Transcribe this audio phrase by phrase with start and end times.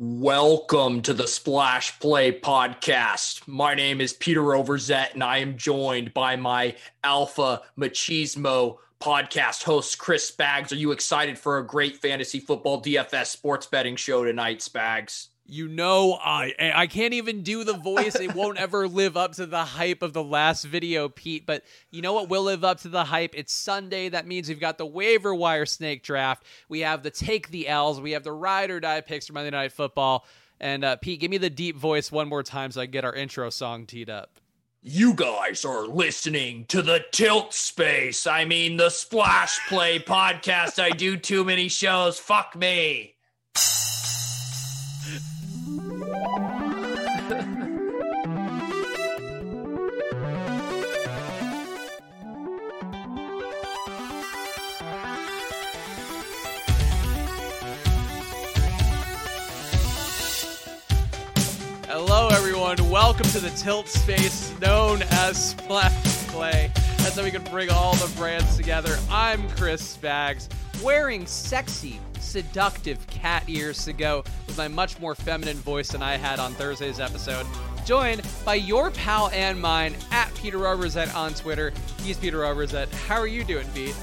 [0.00, 3.48] Welcome to the Splash Play podcast.
[3.48, 9.98] My name is Peter Overzet, and I am joined by my Alpha Machismo podcast host,
[9.98, 10.70] Chris Spags.
[10.70, 15.30] Are you excited for a great fantasy football DFS sports betting show tonight, Spags?
[15.50, 18.16] You know, I I can't even do the voice.
[18.16, 21.46] It won't ever live up to the hype of the last video, Pete.
[21.46, 23.32] But you know what will live up to the hype?
[23.34, 24.10] It's Sunday.
[24.10, 26.44] That means we've got the waiver wire snake draft.
[26.68, 27.98] We have the take the L's.
[27.98, 30.26] We have the ride or die picks for Monday Night Football.
[30.60, 33.06] And uh, Pete, give me the deep voice one more time so I can get
[33.06, 34.38] our intro song teed up.
[34.82, 38.26] You guys are listening to the Tilt Space.
[38.26, 40.78] I mean, the Splash Play podcast.
[40.82, 42.18] I do too many shows.
[42.18, 43.14] Fuck me.
[61.86, 62.76] Hello, everyone.
[62.90, 65.92] Welcome to the tilt space known as Splash
[66.28, 66.70] Play.
[66.98, 68.98] That's how we can bring all the brands together.
[69.10, 70.48] I'm Chris Spags,
[70.82, 76.16] wearing sexy, seductive cat ears to go with my much more feminine voice than I
[76.16, 77.46] had on Thursday's episode.
[77.84, 81.72] Joined by your pal and mine at Peter Overzet on Twitter.
[82.02, 82.92] He's Peter Overzet.
[83.06, 83.94] How are you doing, Pete?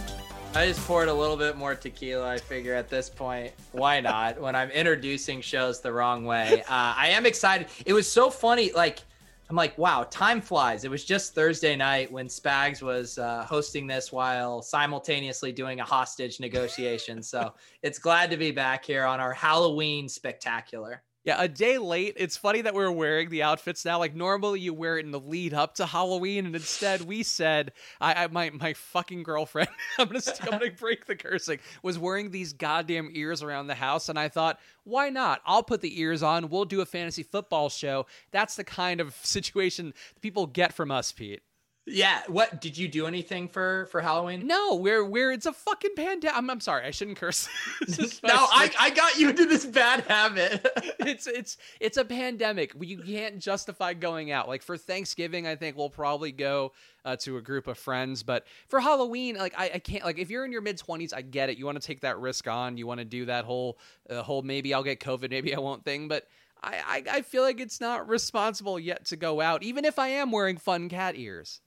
[0.55, 2.29] I just poured a little bit more tequila.
[2.29, 4.39] I figure at this point, why not?
[4.39, 7.67] when I'm introducing shows the wrong way, uh, I am excited.
[7.85, 8.71] It was so funny.
[8.71, 9.01] Like,
[9.49, 10.85] I'm like, wow, time flies.
[10.85, 15.83] It was just Thursday night when Spags was uh, hosting this while simultaneously doing a
[15.83, 17.21] hostage negotiation.
[17.21, 21.03] so it's glad to be back here on our Halloween spectacular.
[21.25, 22.13] Yeah, a day late.
[22.17, 23.97] It's funny that we're wearing the outfits now.
[23.97, 27.71] Like normally you wear it in the lead up to Halloween, and instead we said,
[27.99, 32.29] I, I my my fucking girlfriend, I'm gonna I'm gonna break the cursing, was wearing
[32.29, 35.41] these goddamn ears around the house, and I thought, why not?
[35.47, 36.49] I'll put the ears on.
[36.49, 38.05] We'll do a fantasy football show.
[38.29, 41.41] That's the kind of situation people get from us, Pete.
[41.87, 42.23] Yeah.
[42.27, 44.47] What did you do anything for for Halloween?
[44.47, 46.35] No, we're we're it's a fucking pandemic.
[46.35, 47.47] I'm, I'm sorry, I shouldn't curse.
[48.23, 50.65] no, I, I got you into this bad habit.
[50.99, 52.73] it's it's it's a pandemic.
[52.79, 54.47] You can't justify going out.
[54.47, 56.73] Like for Thanksgiving, I think we'll probably go
[57.03, 58.23] uh, to a group of friends.
[58.23, 60.03] But for Halloween, like I, I can't.
[60.03, 61.59] Like if you're in your mid twenties, I get it.
[61.59, 62.77] You want to take that risk on.
[62.77, 63.77] You want to do that whole
[64.09, 66.07] uh, whole maybe I'll get COVID, maybe I won't thing.
[66.07, 66.25] But
[66.63, 70.07] I, I I feel like it's not responsible yet to go out, even if I
[70.07, 71.61] am wearing fun cat ears.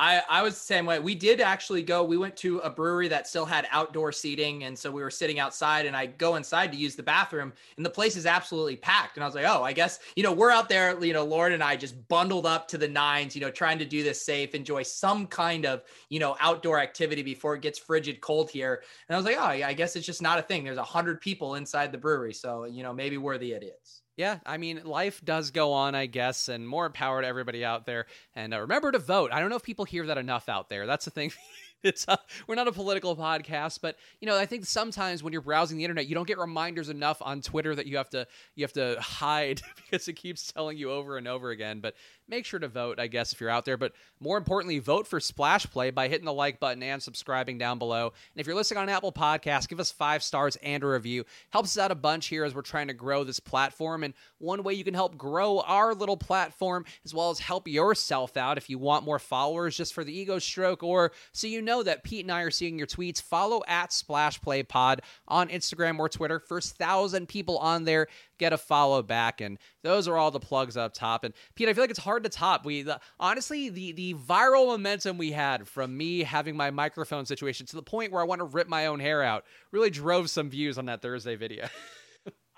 [0.00, 1.00] I, I was the same way.
[1.00, 2.04] We did actually go.
[2.04, 4.64] We went to a brewery that still had outdoor seating.
[4.64, 7.84] And so we were sitting outside, and I go inside to use the bathroom, and
[7.84, 9.16] the place is absolutely packed.
[9.16, 11.52] And I was like, oh, I guess, you know, we're out there, you know, Lauren
[11.52, 14.54] and I just bundled up to the nines, you know, trying to do this safe,
[14.54, 18.82] enjoy some kind of, you know, outdoor activity before it gets frigid cold here.
[19.08, 20.62] And I was like, oh, yeah, I guess it's just not a thing.
[20.62, 22.34] There's a hundred people inside the brewery.
[22.34, 26.06] So, you know, maybe we're the idiots yeah, I mean, life does go on, I
[26.06, 28.06] guess, and more power to everybody out there.
[28.34, 29.30] And uh, remember to vote.
[29.32, 30.86] I don't know if people hear that enough out there.
[30.86, 31.30] That's the thing.
[31.84, 32.18] it's a,
[32.48, 35.84] we're not a political podcast, but you know, I think sometimes when you're browsing the
[35.84, 38.96] internet, you don't get reminders enough on Twitter that you have to you have to
[39.00, 41.78] hide because it keeps telling you over and over again.
[41.78, 41.94] But
[42.28, 43.76] make sure to vote, I guess, if you're out there.
[43.76, 47.78] But more importantly, vote for Splash Play by hitting the like button and subscribing down
[47.78, 48.06] below.
[48.06, 51.24] And if you're listening on Apple Podcasts, give us five stars and a review.
[51.50, 54.04] Helps us out a bunch here as we're trying to grow this platform.
[54.04, 58.36] And one way you can help grow our little platform, as well as help yourself
[58.36, 61.82] out if you want more followers just for the ego stroke, or so you know
[61.82, 65.98] that Pete and I are seeing your tweets, follow at Splash Play Pod on Instagram
[65.98, 66.38] or Twitter.
[66.38, 69.40] First thousand people on there get a follow back.
[69.40, 71.24] And those are all the plugs up top.
[71.24, 72.64] And Pete, I feel like it's hard to top.
[72.64, 77.66] We the, honestly the the viral momentum we had from me having my microphone situation
[77.66, 80.50] to the point where I want to rip my own hair out really drove some
[80.50, 81.68] views on that Thursday video.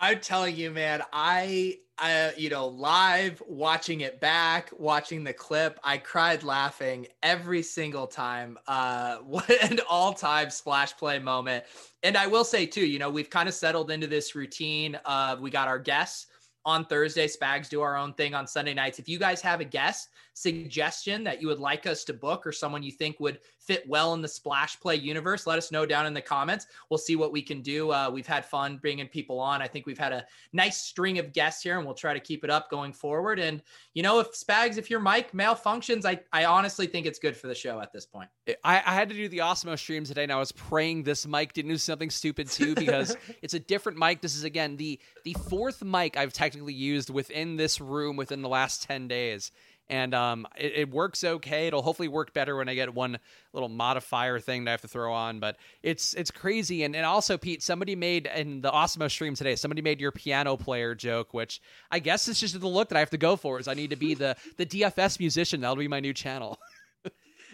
[0.03, 5.78] I'm telling you, man, I, I, you know, live watching it back, watching the clip,
[5.84, 8.59] I cried laughing every single time.
[8.66, 11.65] Uh, what an all time splash play moment.
[12.03, 15.41] And I will say, too, you know, we've kind of settled into this routine of
[15.41, 16.28] we got our guests
[16.65, 17.27] on Thursday.
[17.27, 18.98] Spags do our own thing on Sunday nights.
[18.98, 20.09] If you guys have a guest
[20.41, 24.15] suggestion that you would like us to book or someone you think would fit well
[24.15, 26.66] in the splash play universe, let us know down in the comments.
[26.89, 27.92] We'll see what we can do.
[27.92, 29.60] Uh, we've had fun bringing people on.
[29.60, 32.42] I think we've had a nice string of guests here and we'll try to keep
[32.42, 33.39] it up going forward.
[33.39, 37.36] And, you know, if Spags, if your mic malfunctions, I, I honestly think it's good
[37.36, 38.31] for the show at this point.
[38.65, 41.53] I, I had to do the Awesemo stream today and I was praying this mic
[41.53, 44.22] didn't do something stupid too because it's a different mic.
[44.22, 48.48] This is, again, the, the fourth mic I've technically used within this room within the
[48.48, 49.53] last 10 days
[49.91, 51.66] and um, it, it, works okay.
[51.66, 53.19] It'll hopefully work better when I get one
[53.53, 55.41] little modifier thing that I have to throw on.
[55.41, 59.57] But it's it's crazy, and and also Pete, somebody made in the Awesemo stream today,
[59.57, 61.60] somebody made your piano player joke, which
[61.91, 63.59] I guess is just the look that I have to go for.
[63.59, 65.60] Is I need to be the the DFS musician.
[65.60, 66.59] That'll be my new channel.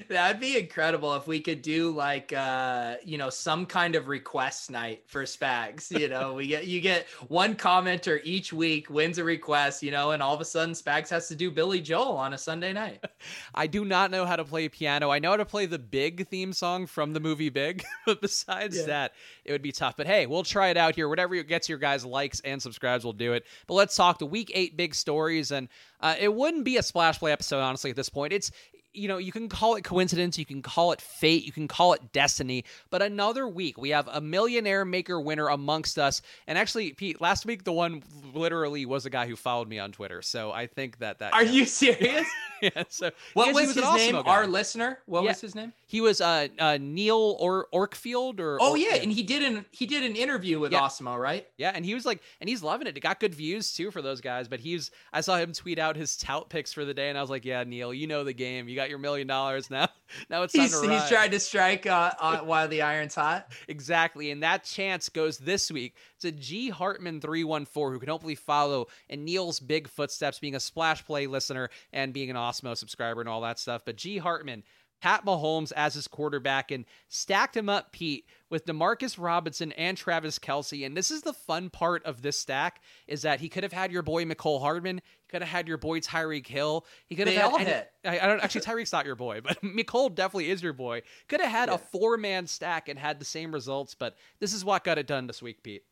[0.09, 4.71] That'd be incredible if we could do like uh you know some kind of request
[4.71, 5.91] night for Spags.
[5.91, 10.11] You know, we get you get one commenter each week wins a request, you know,
[10.13, 13.05] and all of a sudden Spags has to do Billy Joel on a Sunday night.
[13.55, 15.11] I do not know how to play piano.
[15.11, 18.77] I know how to play the Big theme song from the movie Big, but besides
[18.79, 18.87] yeah.
[18.87, 19.13] that,
[19.45, 19.97] it would be tough.
[19.97, 21.09] But hey, we'll try it out here.
[21.09, 23.47] Whatever gets your guys likes and subscribes, we'll do it.
[23.67, 25.69] But let's talk the week eight big stories and
[26.01, 28.51] uh, it wouldn't be a splash play episode honestly at this point it's
[28.97, 31.93] you know, you can call it coincidence, you can call it fate, you can call
[31.93, 36.23] it destiny, but another week we have a millionaire maker winner amongst us.
[36.47, 38.03] And actually, Pete, last week the one
[38.35, 40.23] literally was a guy who followed me on Twitter.
[40.23, 42.27] So I think that that Are you serious?
[42.63, 42.85] yeah.
[42.89, 44.17] So what was, was his name?
[44.17, 45.01] Our listener.
[45.07, 45.31] What yeah.
[45.31, 45.73] was his name?
[45.87, 49.87] He was uh, uh Neil or Orkfield or Oh yeah, and he did an he
[49.87, 50.81] did an interview with yeah.
[50.81, 51.47] Awesemo, right?
[51.57, 52.97] Yeah, and he was like and he's loving it.
[52.97, 55.97] It got good views too for those guys, but he's I saw him tweet out
[55.97, 58.33] his tout picks for the day and I was like, "Yeah, Neil, you know the
[58.33, 58.69] game.
[58.69, 59.89] You got your million dollars now.
[60.31, 63.53] Now it's time he's, to He's trying to strike uh, uh, while the iron's hot.
[63.67, 68.09] exactly, and that chance goes this week to G Hartman three one four, who can
[68.09, 72.77] hopefully follow in Neil's big footsteps, being a splash play listener and being an Awesemo
[72.77, 73.83] subscriber and all that stuff.
[73.85, 74.63] But G Hartman
[75.01, 80.39] Pat Mahomes as his quarterback and stacked him up, Pete, with Demarcus Robinson and Travis
[80.39, 80.87] Kelce.
[80.87, 83.93] And this is the fun part of this stack is that he could have had
[83.93, 84.97] your boy Mecole Hardman.
[84.97, 86.87] He could have had your boy Tyreek Hill.
[87.07, 87.91] He could have they had all hit.
[88.05, 91.03] I, I, don't actually Tyreek's not your boy, but Mecole definitely is your boy.
[91.29, 91.75] Could have had yeah.
[91.75, 95.07] a four man stack and had the same results, but this is what got it
[95.07, 95.83] done this week, Pete.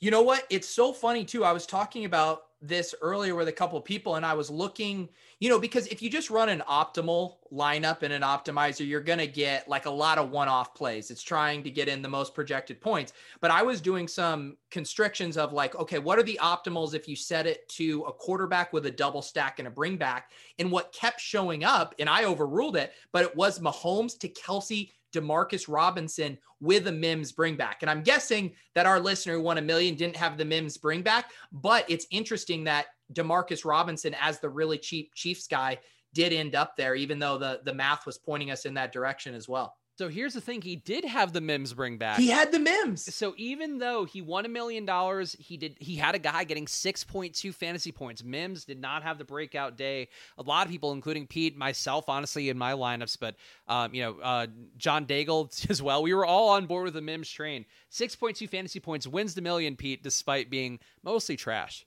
[0.00, 0.46] You know what?
[0.50, 1.44] It's so funny too.
[1.44, 5.08] I was talking about this earlier with a couple of people and I was looking,
[5.40, 9.18] you know, because if you just run an optimal lineup in an optimizer, you're going
[9.18, 11.10] to get like a lot of one off plays.
[11.10, 13.12] It's trying to get in the most projected points.
[13.40, 17.16] But I was doing some constrictions of like, okay, what are the optimals if you
[17.16, 20.30] set it to a quarterback with a double stack and a bring back?
[20.60, 24.90] And what kept showing up, and I overruled it, but it was Mahomes to Kelce
[25.12, 27.78] Demarcus Robinson with a Mims bring back.
[27.82, 31.02] And I'm guessing that our listener who won a million didn't have the Mims bring
[31.02, 35.78] back, but it's interesting that Demarcus Robinson, as the really cheap Chiefs guy,
[36.14, 39.34] did end up there, even though the, the math was pointing us in that direction
[39.34, 39.74] as well.
[39.98, 42.18] So here's the thing: he did have the Mims bring back.
[42.18, 43.14] He had the Mims.
[43.14, 45.76] So even though he won a million dollars, he did.
[45.80, 48.24] He had a guy getting six point two fantasy points.
[48.24, 50.08] Mims did not have the breakout day.
[50.38, 53.36] A lot of people, including Pete, myself, honestly, in my lineups, but
[53.68, 54.46] um, you know, uh,
[54.78, 56.02] John Daigle as well.
[56.02, 57.66] We were all on board with the Mims train.
[57.90, 61.84] Six point two fantasy points wins the million, Pete, despite being mostly trash.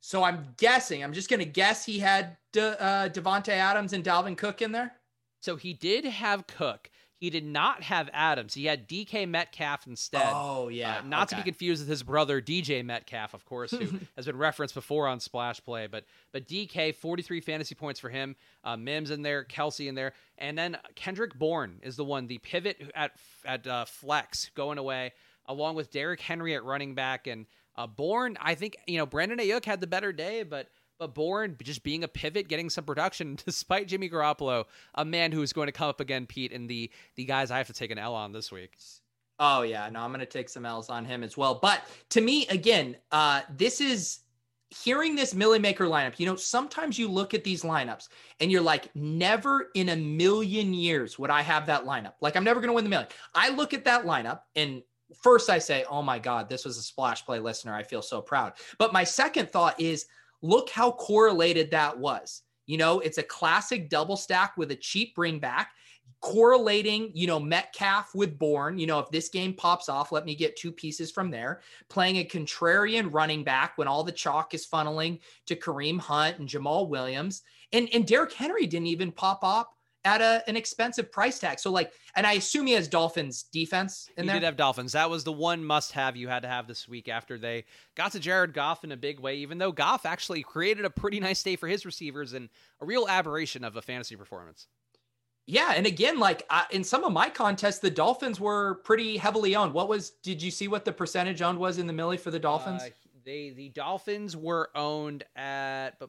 [0.00, 1.02] So I'm guessing.
[1.02, 4.70] I'm just going to guess he had De, uh, Davante Adams and Dalvin Cook in
[4.70, 4.92] there.
[5.40, 6.90] So he did have Cook.
[7.24, 8.52] He did not have Adams.
[8.52, 10.26] He had DK Metcalf instead.
[10.26, 10.98] Oh, yeah.
[10.98, 11.36] Uh, not okay.
[11.38, 15.08] to be confused with his brother DJ Metcalf, of course, who has been referenced before
[15.08, 15.86] on Splash Play.
[15.86, 18.36] But but DK, 43 fantasy points for him.
[18.62, 20.12] Uh, Mims in there, Kelce in there.
[20.36, 23.12] And then Kendrick Bourne is the one, the pivot at,
[23.46, 25.14] at uh, flex going away,
[25.46, 27.26] along with Derrick Henry at running back.
[27.26, 30.68] And uh, Bourne, I think, you know, Brandon Aiyuk had the better day, but–
[30.98, 34.64] but Bourne just being a pivot, getting some production, despite Jimmy Garoppolo,
[34.94, 37.58] a man who is going to come up again, Pete, and the the guys I
[37.58, 38.76] have to take an L on this week.
[39.38, 41.56] Oh yeah, no, I'm going to take some L's on him as well.
[41.56, 44.20] But to me, again, uh, this is
[44.70, 46.18] hearing this Millie Maker lineup.
[46.18, 48.08] You know, sometimes you look at these lineups
[48.40, 52.14] and you're like, never in a million years would I have that lineup.
[52.20, 53.08] Like, I'm never going to win the million.
[53.34, 54.82] I look at that lineup and
[55.22, 57.74] first I say, oh my God, this was a splash play listener.
[57.74, 58.54] I feel so proud.
[58.78, 60.06] But my second thought is,
[60.44, 62.42] look how correlated that was.
[62.66, 65.70] You know, it's a classic double stack with a cheap bring back
[66.20, 68.78] correlating, you know, Metcalf with Bourne.
[68.78, 71.60] You know, if this game pops off, let me get two pieces from there.
[71.88, 76.48] Playing a contrarian running back when all the chalk is funneling to Kareem Hunt and
[76.48, 77.42] Jamaal Williams.
[77.72, 79.73] And and Derrick Henry didn't even pop up
[80.04, 81.58] at a, an expensive price tag.
[81.58, 84.36] So like, and I assume he has Dolphins defense in he there.
[84.40, 84.92] did have Dolphins.
[84.92, 88.12] That was the one must have you had to have this week after they got
[88.12, 91.42] to Jared Goff in a big way, even though Goff actually created a pretty nice
[91.42, 92.48] day for his receivers and
[92.80, 94.68] a real aberration of a fantasy performance.
[95.46, 99.54] Yeah, and again, like uh, in some of my contests, the Dolphins were pretty heavily
[99.56, 99.74] owned.
[99.74, 100.10] What was?
[100.22, 102.82] Did you see what the percentage owned was in the Millie for the Dolphins?
[102.82, 102.88] Uh,
[103.26, 106.00] they the Dolphins were owned at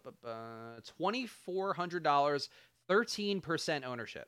[0.97, 2.49] twenty four hundred dollars
[2.89, 4.27] 13% ownership.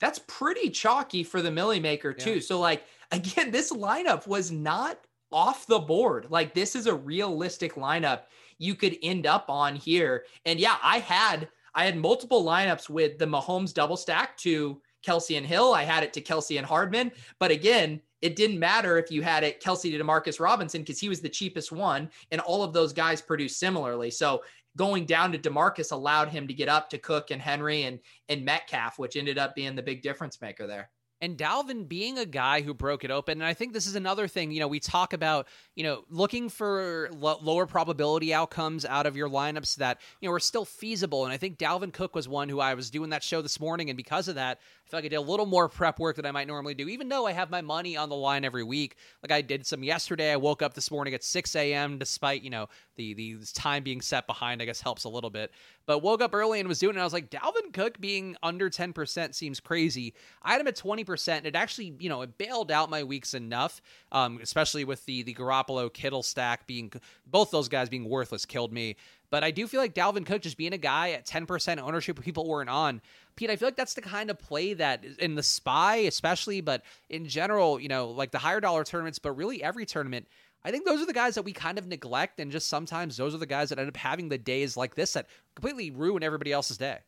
[0.00, 2.34] That's pretty chalky for the Millie Maker, too.
[2.34, 2.40] Yeah.
[2.40, 4.98] So, like, again, this lineup was not
[5.32, 6.26] off the board.
[6.30, 8.22] Like, this is a realistic lineup
[8.58, 10.24] you could end up on here.
[10.44, 15.36] And yeah, I had I had multiple lineups with the Mahomes double stack to Kelce
[15.36, 15.74] and Hill.
[15.74, 17.12] I had it to Kelce and Hardman.
[17.38, 21.08] But again, it didn't matter if you had it Kelce to Demarcus Robinson because he
[21.08, 24.10] was the cheapest one, and all of those guys produced similarly.
[24.10, 24.42] So
[24.78, 27.98] going down to Demarcus allowed him to get up to Cook and Henry and
[28.30, 32.26] and Metcalf, which ended up being the big difference maker there and Dalvin being a
[32.26, 33.40] guy who broke it open.
[33.40, 36.48] And I think this is another thing, you know, we talk about, you know, looking
[36.48, 41.24] for lo- lower probability outcomes out of your lineups that, you know, are still feasible.
[41.24, 43.90] And I think Dalvin Cook was one who I was doing that show this morning.
[43.90, 46.24] And because of that, I feel like I did a little more prep work than
[46.24, 48.96] I might normally do, even though I have my money on the line every week.
[49.22, 50.32] Like I did some yesterday.
[50.32, 51.98] I woke up this morning at 6 a.m.
[51.98, 55.52] despite, you know, the, the time being set behind, I guess helps a little bit.
[55.84, 57.00] But woke up early and was doing it.
[57.00, 60.14] I was like, Dalvin Cook being under 10% seems crazy.
[60.42, 63.34] I had him at 20%, and it actually, you know, it bailed out my weeks
[63.34, 66.90] enough, um, especially with the the Garoppolo Kittle stack being
[67.26, 68.96] both those guys being worthless killed me.
[69.30, 72.48] But I do feel like Dalvin Cook just being a guy at 10% ownership people
[72.48, 73.02] weren't on.
[73.36, 76.82] Pete, I feel like that's the kind of play that in the spy, especially, but
[77.10, 80.26] in general, you know, like the higher dollar tournaments, but really every tournament,
[80.64, 83.34] I think those are the guys that we kind of neglect, and just sometimes those
[83.34, 86.52] are the guys that end up having the days like this that completely ruin everybody
[86.52, 86.98] else's day.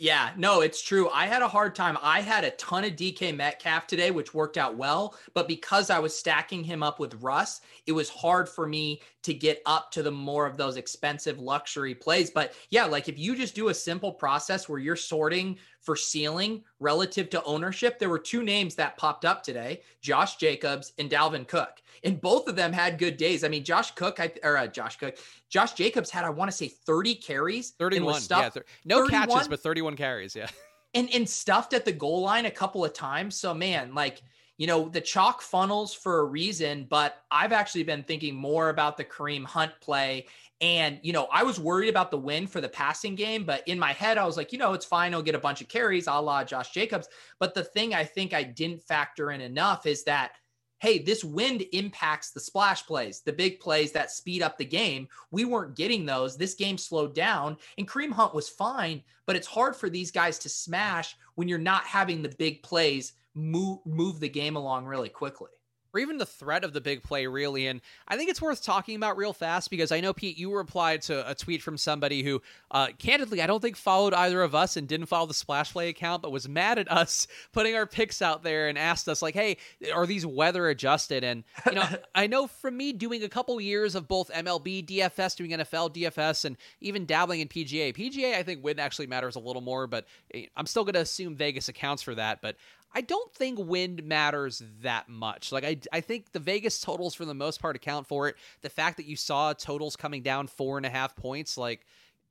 [0.00, 1.10] Yeah, no, it's true.
[1.10, 1.98] I had a hard time.
[2.00, 5.14] I had a ton of DK Metcalf today, which worked out well.
[5.34, 9.34] But because I was stacking him up with Russ, it was hard for me to
[9.34, 12.30] get up to the more of those expensive luxury plays.
[12.30, 16.62] But yeah, like if you just do a simple process where you're sorting for ceiling
[16.78, 21.46] relative to ownership, there were two names that popped up today Josh Jacobs and Dalvin
[21.46, 21.82] Cook.
[22.02, 23.44] And both of them had good days.
[23.44, 25.18] I mean, Josh Cook, I, or uh, Josh Cook,
[25.48, 27.70] Josh Jacobs had, I want to say, 30 carries.
[27.72, 28.22] 31.
[28.30, 29.28] Yeah, th- no 31.
[29.28, 30.34] catches, but 31 carries.
[30.34, 30.48] Yeah.
[30.94, 33.36] And, and stuffed at the goal line a couple of times.
[33.36, 34.22] So, man, like,
[34.56, 38.96] you know, the chalk funnels for a reason, but I've actually been thinking more about
[38.96, 40.26] the Kareem Hunt play.
[40.60, 43.78] And, you know, I was worried about the win for the passing game, but in
[43.78, 45.14] my head, I was like, you know, it's fine.
[45.14, 47.08] I'll get a bunch of carries a la Josh Jacobs.
[47.38, 50.32] But the thing I think I didn't factor in enough is that
[50.80, 55.06] hey, this wind impacts the splash plays, the big plays that speed up the game.
[55.30, 56.38] We weren't getting those.
[56.38, 60.38] This game slowed down, and Kareem Hunt was fine, but it's hard for these guys
[60.38, 65.08] to smash when you're not having the big plays move move the game along really
[65.08, 65.50] quickly
[65.92, 67.66] or even the threat of the big play, really.
[67.66, 71.02] And I think it's worth talking about real fast because I know, Pete, you replied
[71.02, 74.76] to a tweet from somebody who, uh, candidly, I don't think followed either of us
[74.76, 78.22] and didn't follow the Splash Play account, but was mad at us putting our picks
[78.22, 79.56] out there and asked us, like, hey,
[79.94, 81.24] are these weather adjusted?
[81.24, 85.36] And, you know, I know from me doing a couple years of both MLB, DFS,
[85.36, 87.94] doing NFL, DFS, and even dabbling in PGA.
[87.94, 91.00] PGA, I think wind actually matters a little more, but eh, I'm still going to
[91.00, 92.40] assume Vegas accounts for that.
[92.40, 92.56] But
[92.92, 95.52] I don't think wind matters that much.
[95.52, 98.36] Like I, I think the Vegas totals for the most part account for it.
[98.62, 101.86] The fact that you saw totals coming down four and a half points, like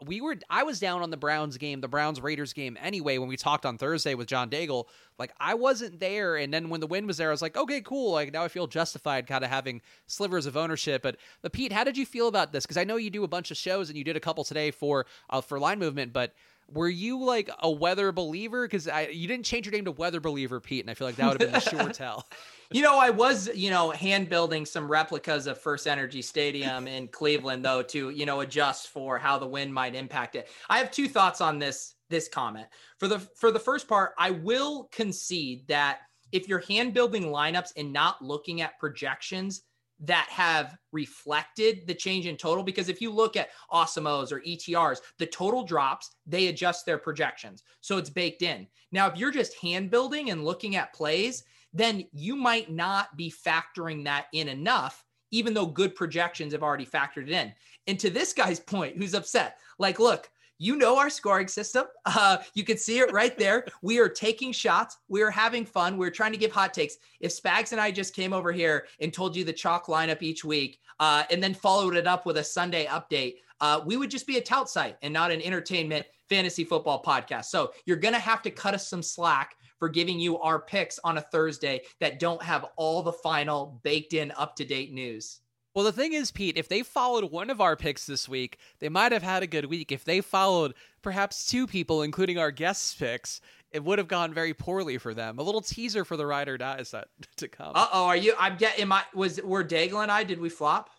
[0.05, 3.27] we were I was down on the Browns game, the Browns Raiders game anyway when
[3.27, 4.85] we talked on Thursday with John Daigle.
[5.17, 7.81] Like I wasn't there and then when the wind was there I was like, "Okay,
[7.81, 8.11] cool.
[8.13, 11.83] Like now I feel justified kind of having slivers of ownership." But but Pete, how
[11.83, 12.65] did you feel about this?
[12.65, 14.71] Cuz I know you do a bunch of shows and you did a couple today
[14.71, 16.33] for uh, for line movement, but
[16.73, 18.67] were you like a weather believer?
[18.67, 21.27] Because you didn't change your name to weather believer, Pete, and I feel like that
[21.27, 22.27] would have been the sure tell.
[22.71, 27.07] You know, I was, you know, hand building some replicas of First Energy Stadium in
[27.07, 30.49] Cleveland, though, to you know adjust for how the wind might impact it.
[30.69, 32.67] I have two thoughts on this this comment.
[32.97, 35.99] For the for the first part, I will concede that
[36.31, 39.63] if you're hand building lineups and not looking at projections,
[40.01, 45.00] that have reflected the change in total because if you look at Awesemo's or ETRs,
[45.18, 47.63] the total drops, they adjust their projections.
[47.82, 48.68] So it's baked in.
[48.91, 53.32] Now, if you're just hand building and looking at plays, then you might not be
[53.32, 57.53] factoring that in enough, even though good projections have already factored it in.
[57.88, 61.85] And to this guy's point, who's upset, like, look, you know our scoring system.
[62.19, 63.65] Uh, you can see it right there.
[63.81, 64.97] we are taking shots.
[65.07, 65.95] We are having fun.
[65.95, 66.97] We're trying to give hot takes.
[67.19, 70.43] If Spags and I just came over here and told you the chalk lineup each
[70.43, 74.27] week uh, and then followed it up with a Sunday update, uh, we would just
[74.27, 77.45] be a tout site and not an entertainment fantasy football podcast.
[77.45, 80.99] So you're going to have to cut us some slack for giving you our picks
[81.03, 85.39] on a Thursday that don't have all the final baked in up to date news.
[85.73, 88.89] Well, the thing is, Pete, if they followed one of our picks this week, they
[88.89, 89.91] might have had a good week.
[89.91, 93.39] If they followed perhaps two people, including our guest picks,
[93.71, 95.38] it would have gone very poorly for them.
[95.38, 97.07] A little teaser for the ride or dies that
[97.38, 97.73] to come.
[97.75, 98.33] Uh oh, are you?
[98.39, 98.88] I'm getting.
[98.88, 99.03] my?
[99.13, 100.23] Was were Daigle and I?
[100.23, 100.89] Did we flop?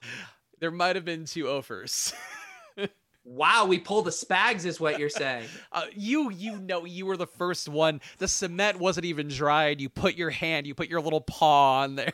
[0.60, 2.12] There might have been two offers.
[3.24, 5.46] Wow, we pulled the spags, is what you're saying.
[5.72, 8.00] uh, you, you know, you were the first one.
[8.18, 9.80] The cement wasn't even dried.
[9.80, 12.12] You put your hand, you put your little paw on there.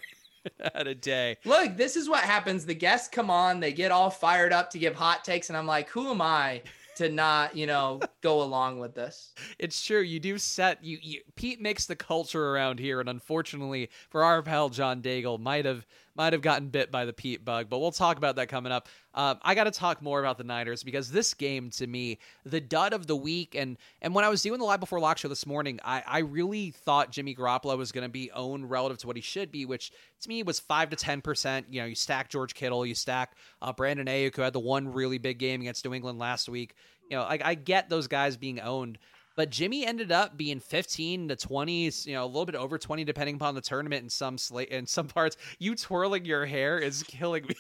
[0.75, 1.37] at a day.
[1.45, 2.67] Look, this is what happens.
[2.67, 5.67] The guests come on, they get all fired up to give hot takes, and I'm
[5.67, 6.63] like, who am I
[6.97, 9.33] to not, you know, go along with this.
[9.59, 10.01] It's true.
[10.01, 14.43] You do set you, you Pete makes the culture around here, and unfortunately for our
[14.43, 15.87] pal John Daigle, might have
[16.17, 18.89] might have gotten bit by the Pete bug, but we'll talk about that coming up.
[19.15, 22.61] Um, I got to talk more about the Niners because this game, to me, the
[22.61, 25.29] dud of the week, and and when I was doing the live before lock show
[25.29, 29.07] this morning, I, I really thought Jimmy Garoppolo was going to be owned relative to
[29.07, 29.93] what he should be, which
[30.23, 31.67] to me was five to ten percent.
[31.71, 34.93] You know, you stack George Kittle, you stack uh, Brandon Aiyuk, who had the one
[34.93, 36.75] really big game against New England last week.
[37.11, 38.99] You know, I get those guys being owned,
[39.37, 43.05] but Jimmy ended up being 15 to 20, you know, a little bit over 20
[43.05, 45.37] depending upon the tournament in some slate in some parts.
[45.59, 47.55] You twirling your hair is killing me.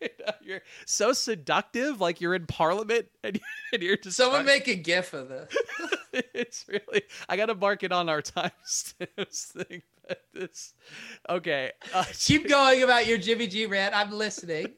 [0.42, 3.40] you're so seductive, like you're in Parliament, and,
[3.80, 5.56] you're just someone make a gif of this.
[6.12, 9.82] it's really I got to mark it on our timestamps thing.
[10.32, 10.74] This
[11.28, 11.72] okay.
[11.92, 13.96] Uh, Keep going about your Jimmy G rant.
[13.96, 14.74] I'm listening.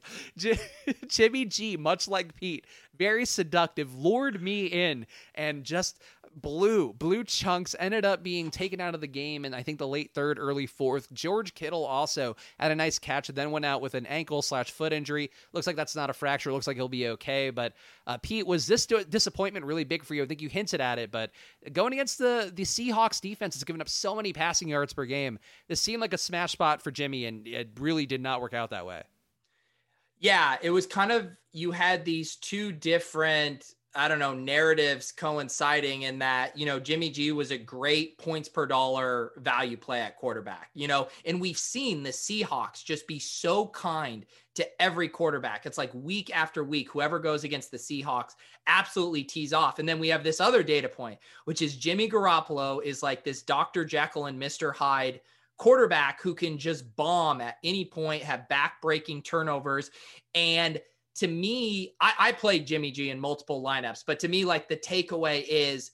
[1.08, 2.66] Jimmy G, much like Pete,
[2.96, 6.00] very seductive, lured me in and just
[6.34, 9.88] blue blue chunks ended up being taken out of the game and i think the
[9.88, 11.12] late third early fourth.
[11.12, 14.70] George kittle also had a nice catch and then went out with an ankle slash
[14.70, 15.30] foot injury.
[15.52, 16.52] Looks like that's not a fracture.
[16.52, 17.50] Looks like he'll be okay.
[17.50, 17.74] But
[18.06, 20.22] uh, pete was this disappointment really big for you?
[20.22, 21.30] I think you hinted at it but
[21.72, 25.38] going against the the seahawks defense has given up so many passing yards per game.
[25.68, 28.70] This seemed like a smash spot for jimmy and it really did not work out
[28.70, 29.02] that way.
[30.18, 36.02] Yeah it was kind of you had these two different I don't know, narratives coinciding
[36.02, 40.16] in that, you know, Jimmy G was a great points per dollar value play at
[40.16, 44.24] quarterback, you know, and we've seen the Seahawks just be so kind
[44.54, 45.66] to every quarterback.
[45.66, 48.36] It's like week after week, whoever goes against the Seahawks
[48.68, 49.80] absolutely tees off.
[49.80, 53.42] And then we have this other data point, which is Jimmy Garoppolo is like this
[53.42, 53.84] Dr.
[53.84, 54.72] Jekyll and Mr.
[54.72, 55.20] Hyde
[55.56, 59.90] quarterback who can just bomb at any point, have back breaking turnovers.
[60.34, 60.80] And
[61.18, 64.76] to me, I, I played Jimmy G in multiple lineups, but to me, like the
[64.76, 65.90] takeaway is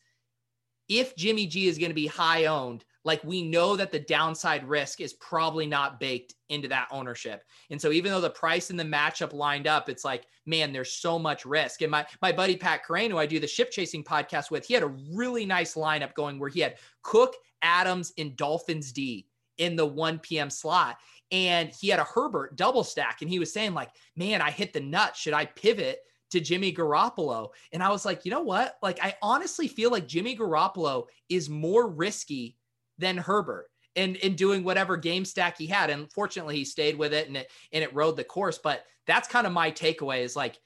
[0.89, 4.69] if Jimmy G is going to be high owned, like we know that the downside
[4.69, 7.43] risk is probably not baked into that ownership.
[7.71, 10.93] And so even though the price and the matchup lined up, it's like, man, there's
[10.93, 11.81] so much risk.
[11.81, 14.75] And my my buddy Pat Kerrane, who I do the ship chasing podcast with, he
[14.75, 19.27] had a really nice lineup going where he had Cook, Adams, and Dolphins D
[19.59, 20.51] in the 1 p.m.
[20.51, 20.99] slot
[21.31, 24.73] and he had a Herbert double stack, and he was saying like, "Man, I hit
[24.73, 25.17] the nut.
[25.17, 26.01] Should I pivot?"
[26.35, 27.51] to Jimmy Garoppolo.
[27.73, 28.77] And I was like, you know what?
[28.83, 32.57] Like, I honestly feel like Jimmy Garoppolo is more risky
[32.99, 35.91] than Herbert in, in doing whatever game stack he had.
[35.91, 38.59] And fortunately, he stayed with it and it, and it rode the course.
[38.59, 40.59] But that's kind of my takeaway is like,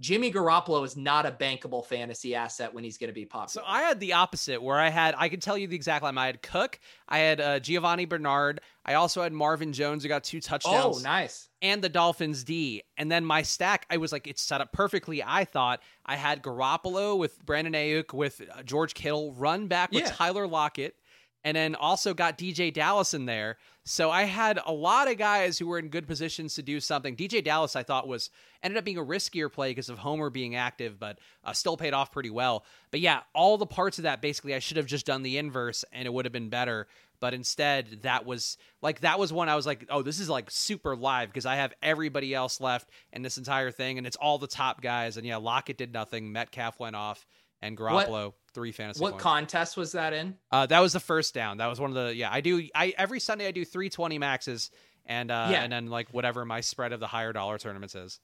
[0.00, 3.48] Jimmy Garoppolo is not a bankable fantasy asset when he's going to be popular.
[3.48, 6.18] So I had the opposite, where I had I could tell you the exact line.
[6.18, 10.24] I had Cook, I had uh, Giovani Bernard, I also had Marvin Jones who got
[10.24, 10.98] two touchdowns.
[10.98, 11.48] Oh, nice!
[11.62, 15.22] And the Dolphins D, and then my stack, I was like, it's set up perfectly.
[15.22, 20.04] I thought I had Garoppolo with Brandon Aiyuk with uh, George Kittle, run back with
[20.04, 20.10] yeah.
[20.10, 20.96] Tyler Lockett,
[21.44, 23.58] and then also got DeeJay Dallas in there.
[23.84, 27.16] So I had a lot of guys who were in good positions to do something.
[27.16, 28.30] DeeJay Dallas, I thought, was
[28.62, 31.92] ended up being a riskier play because of Homer being active, but uh, still paid
[31.92, 32.64] off pretty well.
[32.90, 35.84] But yeah, all the parts of that basically, I should have just done the inverse
[35.92, 36.88] and it would have been better.
[37.20, 40.50] But instead, that was like that was one I was like, oh, this is like
[40.50, 44.36] super live because I have everybody else left in this entire thing, and it's all
[44.36, 45.16] the top guys.
[45.16, 46.32] And yeah, Lockett did nothing.
[46.32, 47.24] Metcalf went off
[47.62, 49.02] and Garoppolo what, three fantasy.
[49.02, 49.22] What points.
[49.22, 50.36] contest was that in?
[50.50, 51.58] Uh, that was the first down.
[51.58, 52.30] That was one of the yeah.
[52.32, 54.70] I do I every Sunday I do three twenty maxes
[55.06, 55.62] and uh, yeah.
[55.62, 58.20] and then like whatever my spread of the higher dollar tournaments is.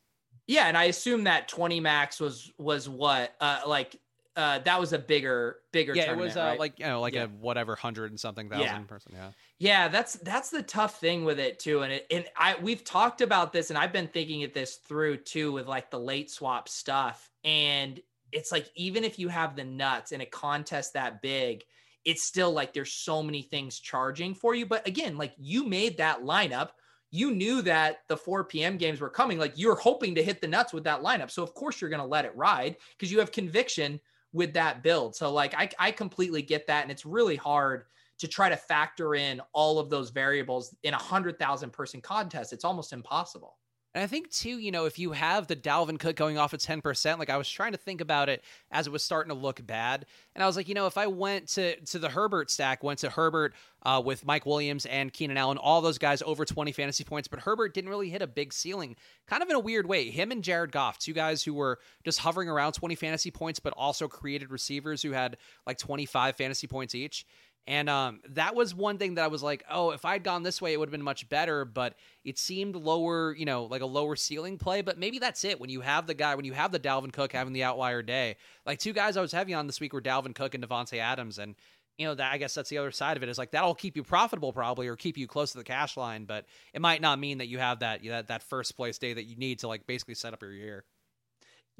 [0.46, 3.96] Yeah, and I assume that twenty max was was what uh like
[4.36, 6.18] uh that was a bigger bigger tournament.
[6.18, 6.58] yeah it was uh, right?
[6.58, 7.24] like you know like yeah.
[7.24, 8.78] a whatever hundred and something thousand yeah.
[8.82, 12.54] person yeah yeah that's that's the tough thing with it too and it and i
[12.62, 15.98] we've talked about this and i've been thinking of this through too with like the
[15.98, 18.00] late swap stuff and
[18.32, 21.64] it's like even if you have the nuts in a contest that big,
[22.04, 24.66] it's still like there's so many things charging for you.
[24.66, 26.70] But again, like you made that lineup.
[27.12, 28.76] You knew that the 4 p.m.
[28.76, 29.38] games were coming.
[29.38, 31.30] Like you're hoping to hit the nuts with that lineup.
[31.30, 34.00] So of course you're gonna let it ride because you have conviction
[34.32, 35.16] with that build.
[35.16, 36.82] So like I, I completely get that.
[36.82, 37.84] And it's really hard
[38.18, 42.52] to try to factor in all of those variables in a hundred thousand person contest.
[42.52, 43.56] It's almost impossible.
[43.94, 46.60] And I think too, you know, if you have the Dalvin Cook going off at
[46.60, 49.64] 10%, like I was trying to think about it as it was starting to look
[49.66, 50.06] bad.
[50.34, 53.00] And I was like, you know, if I went to to the Herbert stack, went
[53.00, 57.02] to Herbert uh, with Mike Williams and Keenan Allen, all those guys over 20 fantasy
[57.02, 58.94] points, but Herbert didn't really hit a big ceiling,
[59.26, 60.10] kind of in a weird way.
[60.10, 63.74] Him and Jared Goff, two guys who were just hovering around 20 fantasy points, but
[63.76, 67.26] also created receivers who had like 25 fantasy points each.
[67.66, 70.60] And um, that was one thing that I was like, oh, if I'd gone this
[70.60, 71.64] way, it would have been much better.
[71.64, 71.94] But
[72.24, 74.82] it seemed lower, you know, like a lower ceiling play.
[74.82, 75.60] But maybe that's it.
[75.60, 78.36] When you have the guy, when you have the Dalvin Cook having the outlier day,
[78.66, 81.38] like two guys I was heavy on this week were Dalvin Cook and Davante Adams.
[81.38, 81.54] And
[82.00, 83.94] you know that I guess that's the other side of it is like that'll keep
[83.94, 87.18] you profitable probably or keep you close to the cash line, but it might not
[87.18, 89.86] mean that you have that that that first place day that you need to like
[89.86, 90.84] basically set up your year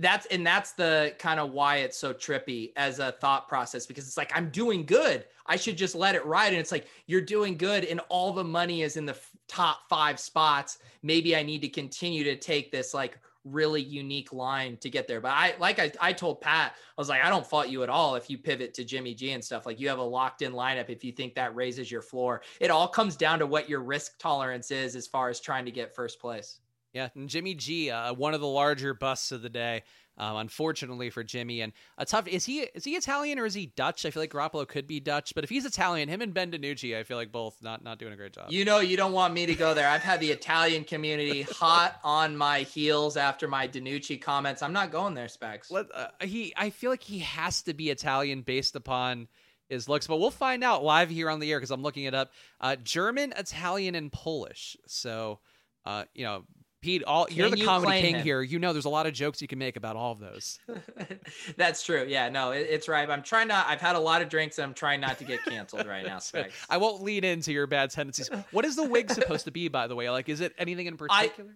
[0.01, 4.07] that's and that's the kind of why it's so trippy as a thought process because
[4.07, 5.27] it's like I'm doing good.
[5.47, 6.49] I should just let it ride.
[6.49, 9.89] And it's like you're doing good, and all the money is in the f- top
[9.89, 10.79] five spots.
[11.03, 15.21] Maybe I need to continue to take this like really unique line to get there.
[15.21, 17.91] But I like I, I told Pat, I was like, I don't fault you at
[17.91, 19.67] all if you pivot to Jimmy G and stuff.
[19.67, 22.41] Like you have a locked in lineup if you think that raises your floor.
[22.59, 25.71] It all comes down to what your risk tolerance is as far as trying to
[25.71, 26.60] get first place.
[26.93, 29.83] Yeah, and Jimmy G, uh, one of the larger busts of the day.
[30.19, 33.73] Um, unfortunately for Jimmy, and a tough is he is he Italian or is he
[33.75, 34.05] Dutch?
[34.05, 36.95] I feel like Garoppolo could be Dutch, but if he's Italian, him and Ben DiNucci,
[36.95, 38.51] I feel like both not not doing a great job.
[38.51, 39.89] You know, you don't want me to go there.
[39.89, 44.61] I've had the Italian community hot on my heels after my DiNucci comments.
[44.63, 45.71] I'm not going there, Spags.
[45.71, 49.27] Let, uh, he, I feel like he has to be Italian based upon
[49.71, 52.15] his looks, but we'll find out live here on the air because I'm looking it
[52.15, 52.33] up.
[52.61, 54.77] Uh, German, Italian, and Polish.
[54.87, 55.39] So,
[55.87, 56.45] uh, you know,
[56.81, 58.23] Pete, all Can you're the you comedy king him?
[58.23, 58.43] here.
[58.43, 60.59] You know, there's a lot of jokes you can make about all of those.
[61.57, 62.07] That's true.
[62.09, 63.09] Yeah, no, it, it's right.
[63.09, 63.67] I'm trying not.
[63.69, 66.21] I've had a lot of drinks, and I'm trying not to get canceled right now.
[66.71, 68.31] I won't lead into your bad tendencies.
[68.51, 70.09] What is the wig supposed to be, by the way?
[70.09, 71.51] Like, is it anything in particular?
[71.51, 71.55] I,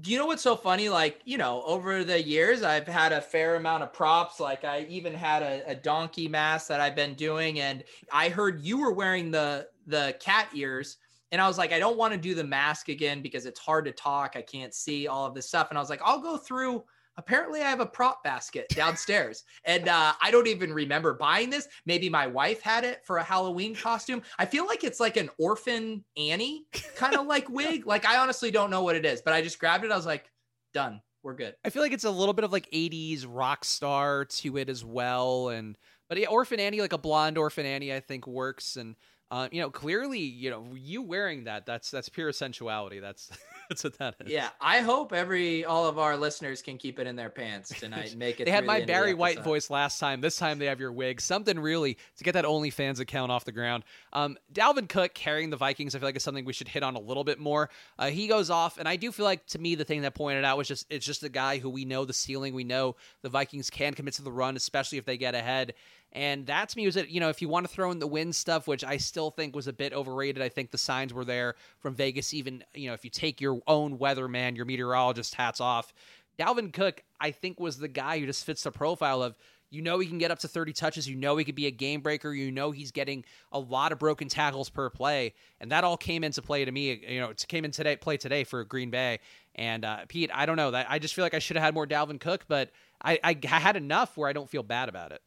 [0.00, 0.88] do you know what's so funny?
[0.88, 4.38] Like, you know, over the years, I've had a fair amount of props.
[4.38, 8.60] Like, I even had a, a donkey mask that I've been doing, and I heard
[8.60, 10.98] you were wearing the the cat ears
[11.32, 13.86] and I was like, I don't want to do the mask again because it's hard
[13.86, 14.34] to talk.
[14.36, 15.70] I can't see all of this stuff.
[15.70, 16.84] And I was like, I'll go through.
[17.16, 21.68] Apparently, I have a prop basket downstairs, and uh, I don't even remember buying this.
[21.84, 24.22] Maybe my wife had it for a Halloween costume.
[24.38, 26.66] I feel like it's like an orphan Annie
[26.96, 27.86] kind of like wig.
[27.86, 29.90] Like I honestly don't know what it is, but I just grabbed it.
[29.90, 30.30] I was like,
[30.72, 31.00] done.
[31.22, 31.54] We're good.
[31.64, 34.84] I feel like it's a little bit of like 80s rock star to it as
[34.84, 35.76] well, and
[36.08, 38.96] but yeah, Orphan Annie, like a blonde Orphan Annie, I think works and.
[39.32, 43.00] Uh, you know, clearly, you know, you wearing that, that's that's pure sensuality.
[43.00, 43.30] That's
[43.70, 44.30] that's what that is.
[44.30, 48.14] Yeah, I hope every all of our listeners can keep it in their pants tonight.
[48.14, 48.44] Make it.
[48.44, 50.20] they had my the Barry White voice last time.
[50.20, 51.18] This time they have your wig.
[51.18, 53.84] Something really to get that OnlyFans account off the ground.
[54.12, 56.94] Um, Dalvin Cook carrying the Vikings, I feel like is something we should hit on
[56.94, 57.70] a little bit more.
[57.98, 60.44] Uh, he goes off, and I do feel like to me the thing that pointed
[60.44, 62.52] out was just it's just a guy who we know the ceiling.
[62.52, 65.72] We know the Vikings can commit to the run, especially if they get ahead.
[66.12, 68.06] And that to me was it, you know, if you want to throw in the
[68.06, 71.24] win stuff, which I still think was a bit overrated, I think the signs were
[71.24, 75.60] there from Vegas, even, you know, if you take your own weatherman, your meteorologist hats
[75.60, 75.92] off.
[76.38, 79.36] Dalvin Cook, I think, was the guy who just fits the profile of
[79.70, 81.08] you know he can get up to 30 touches.
[81.08, 82.32] You know he could be a game breaker.
[82.32, 86.24] You know he's getting a lot of broken tackles per play, and that all came
[86.24, 87.02] into play to me.
[87.08, 89.20] You know, it came in today play today for Green Bay.
[89.54, 91.74] And uh, Pete, I don't know that I just feel like I should have had
[91.74, 92.70] more Dalvin Cook, but
[93.02, 95.22] I, I had enough where I don't feel bad about it.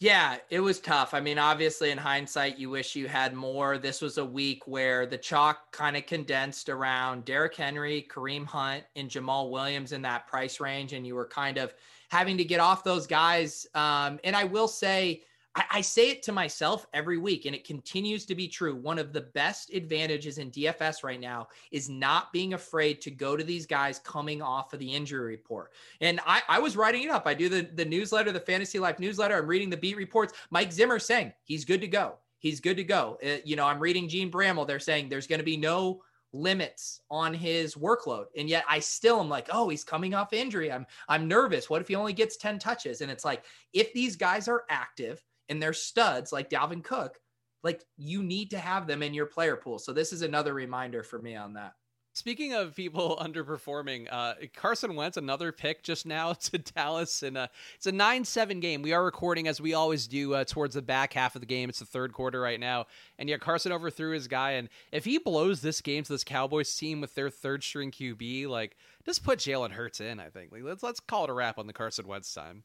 [0.00, 1.14] Yeah, it was tough.
[1.14, 3.78] I mean, obviously, in hindsight, you wish you had more.
[3.78, 8.84] This was a week where the chalk kind of condensed around Derrick Henry, Kareem Hunt,
[8.96, 10.92] and Jamaal Williams in that price range.
[10.92, 11.72] And you were kind of
[12.10, 13.66] having to get off those guys.
[13.74, 15.22] Um, and I will say,
[15.54, 18.74] I, I, say it to myself every week, and it continues to be true.
[18.74, 23.36] One of the best advantages in DFS right now is not being afraid to go
[23.36, 25.72] to these guys coming off of the injury report.
[26.00, 27.26] And I, I was writing it up.
[27.26, 29.36] I do the, the newsletter, the Fantasy Life newsletter.
[29.36, 30.32] I'm reading the beat reports.
[30.50, 32.16] Mike Zimmer saying he's good to go.
[32.38, 33.18] He's good to go.
[33.24, 34.66] Uh, you know, I'm reading Gene Bramwell.
[34.66, 36.02] They're saying there's going to be no
[36.34, 40.72] limits on his workload and yet i still am like oh he's coming off injury
[40.72, 44.16] i'm i'm nervous what if he only gets 10 touches and it's like if these
[44.16, 47.18] guys are active and they're studs like Dalvin Cook,
[47.62, 49.78] like you need to have them in your player pool.
[49.78, 51.74] So this is another reminder for me on that.
[52.16, 57.48] Speaking of people underperforming, uh, Carson Wentz another pick just now to Dallas, and uh,
[57.74, 58.82] it's a nine-seven game.
[58.82, 61.68] We are recording as we always do uh, towards the back half of the game.
[61.68, 62.86] It's the third quarter right now,
[63.18, 64.52] and yet Carson overthrew his guy.
[64.52, 68.76] And if he blows this game to this Cowboys team with their third-string QB, like
[69.04, 70.20] just put Jalen Hurts in.
[70.20, 72.62] I think like, let's let's call it a wrap on the Carson Wentz time.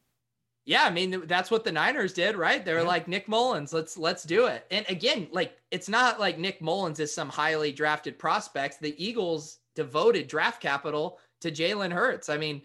[0.66, 2.64] Yeah, I mean that's what the Niners did, right?
[2.64, 2.86] They're yeah.
[2.86, 4.66] like Nick Mullens, let's let's do it.
[4.70, 8.80] And again, like it's not like Nick Mullens is some highly drafted prospect.
[8.80, 12.28] The Eagles devoted draft capital to Jalen Hurts.
[12.28, 12.62] I mean,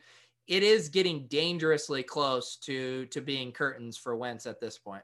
[0.47, 5.03] it is getting dangerously close to to being curtains for Wentz at this point.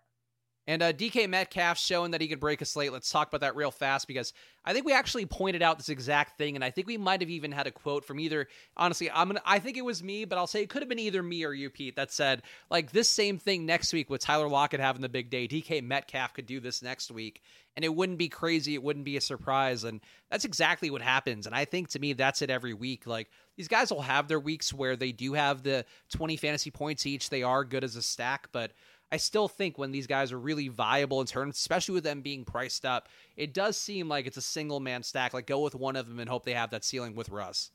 [0.67, 2.93] And uh, DK Metcalf showing that he could break a slate.
[2.93, 4.32] Let's talk about that real fast because
[4.63, 7.32] I think we actually pointed out this exact thing, and I think we might have
[7.32, 8.47] even had a quote from either.
[8.78, 9.41] Honestly, I'm gonna.
[9.43, 11.54] I think it was me, but I'll say it could have been either me or
[11.54, 15.10] you, Pete, that said like this same thing next week with Tyler Lockett having the
[15.10, 15.47] big day.
[15.47, 17.41] DK Metcalf could do this next week,
[17.76, 18.76] and it wouldn't be crazy.
[18.76, 21.47] It wouldn't be a surprise, and that's exactly what happens.
[21.47, 23.08] And I think to me, that's it every week.
[23.08, 27.08] Like these guys will have their weeks where they do have the 20 fantasy points
[27.08, 27.32] each.
[27.32, 28.74] They are good as a stack, but
[29.12, 32.45] I still think when these guys are really viable in terms, especially with them being
[32.45, 35.34] priced up, it does seem like it's a single man stack.
[35.34, 37.71] Like go with one of them and hope they have that ceiling with Russ.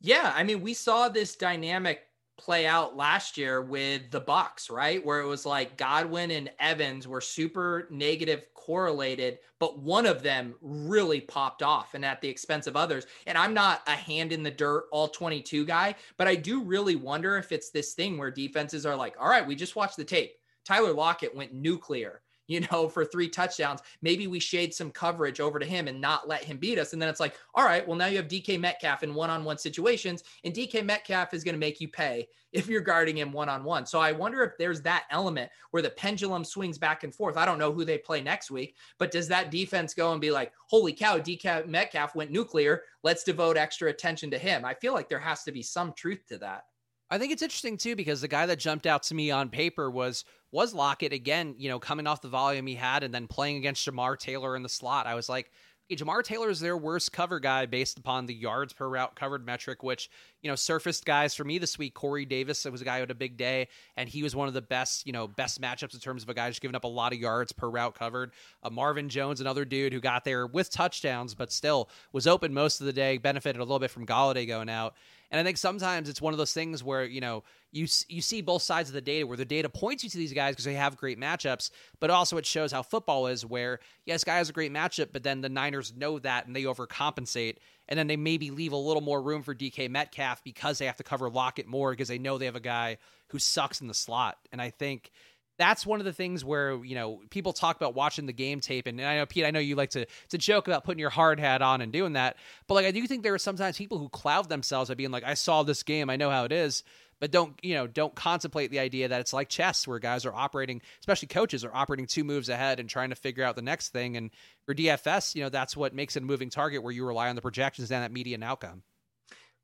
[0.00, 2.02] Yeah, I mean, we saw this dynamic
[2.38, 5.04] play out last year with the Bucs, right?
[5.04, 10.54] Where it was like Godwin and Evans were super negative correlated, but one of them
[10.62, 13.06] really popped off and at the expense of others.
[13.26, 16.94] And I'm not a hand in the dirt all 22 guy, but I do really
[16.94, 20.04] wonder if it's this thing where defenses are like, all right, we just watched the
[20.04, 20.37] tape.
[20.68, 23.80] Tyler Lockett went nuclear you know, for three touchdowns.
[24.02, 26.94] Maybe we shade some coverage over to him and not let him beat us.
[26.94, 29.44] And then it's like, all right, well, now you have DK Metcalf in one on
[29.44, 33.32] one situations, and DK Metcalf is going to make you pay if you're guarding him
[33.32, 33.84] one on one.
[33.84, 37.36] So I wonder if there's that element where the pendulum swings back and forth.
[37.36, 40.30] I don't know who they play next week, but does that defense go and be
[40.30, 42.82] like, holy cow, DK Metcalf went nuclear?
[43.02, 44.64] Let's devote extra attention to him.
[44.64, 46.64] I feel like there has to be some truth to that.
[47.10, 49.90] I think it's interesting too because the guy that jumped out to me on paper
[49.90, 53.56] was was Lockett again, you know, coming off the volume he had and then playing
[53.56, 55.06] against Jamar Taylor in the slot.
[55.06, 55.50] I was like,
[55.90, 59.44] okay, Jamar Taylor is their worst cover guy based upon the yards per route covered
[59.44, 60.10] metric, which,
[60.42, 61.94] you know, surfaced guys for me this week.
[61.94, 64.54] Corey Davis was a guy who had a big day, and he was one of
[64.54, 66.88] the best, you know, best matchups in terms of a guy who's giving up a
[66.88, 68.32] lot of yards per route covered.
[68.62, 72.80] Uh, Marvin Jones, another dude who got there with touchdowns, but still was open most
[72.80, 74.94] of the day, benefited a little bit from Golladay going out.
[75.30, 78.40] And I think sometimes it's one of those things where you know you you see
[78.40, 80.74] both sides of the data, where the data points you to these guys because they
[80.74, 83.44] have great matchups, but also it shows how football is.
[83.44, 86.62] Where yes, guy has a great matchup, but then the Niners know that and they
[86.64, 87.56] overcompensate,
[87.88, 90.96] and then they maybe leave a little more room for DK Metcalf because they have
[90.96, 93.94] to cover Lockett more because they know they have a guy who sucks in the
[93.94, 94.38] slot.
[94.52, 95.10] And I think
[95.58, 98.86] that's one of the things where you know people talk about watching the game tape.
[98.86, 101.38] And I know Pete I know you like to to joke about putting your hard
[101.38, 102.36] hat on and doing that.
[102.66, 105.24] But like I do think there are sometimes people who cloud themselves by being like
[105.24, 106.08] I saw this game.
[106.08, 106.84] I know how it is.
[107.20, 110.32] But don't you know don't contemplate the idea that it's like chess where guys are
[110.32, 113.88] operating especially coaches are operating two moves ahead and trying to figure out the next
[113.88, 114.16] thing.
[114.16, 114.30] And
[114.66, 117.34] for DFS you know that's what makes it a moving target where you rely on
[117.34, 118.84] the projections and that median outcome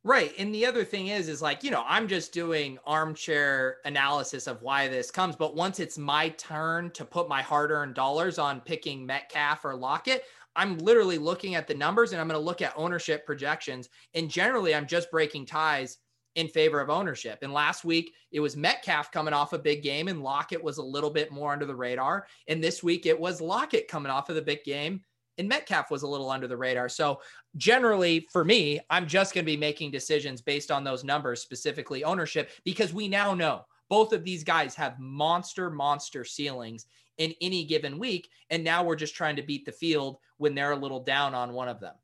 [0.06, 0.34] Right.
[0.38, 4.60] And the other thing is, is like, you know, I'm just doing armchair analysis of
[4.60, 5.34] why this comes.
[5.34, 9.74] But once it's my turn to put my hard earned dollars on picking Metcalf or
[9.74, 10.24] Lockett,
[10.56, 13.88] I'm literally looking at the numbers and I'm going to look at ownership projections.
[14.12, 15.96] And generally, I'm just breaking ties
[16.34, 17.38] in favor of ownership.
[17.40, 20.82] And last week, it was Metcalf coming off a big game and Lockett was a
[20.82, 22.26] little bit more under the radar.
[22.46, 25.00] And this week, it was Lockett coming off of the big game
[25.38, 26.88] and Metcalf was a little under the radar.
[26.88, 27.20] So
[27.56, 32.04] generally for me, I'm just going to be making decisions based on those numbers, specifically
[32.04, 36.86] ownership, because we now know both of these guys have monster, monster ceilings
[37.18, 38.28] in any given week.
[38.50, 41.52] And now we're just trying to beat the field when they're a little down on
[41.52, 41.94] one of them.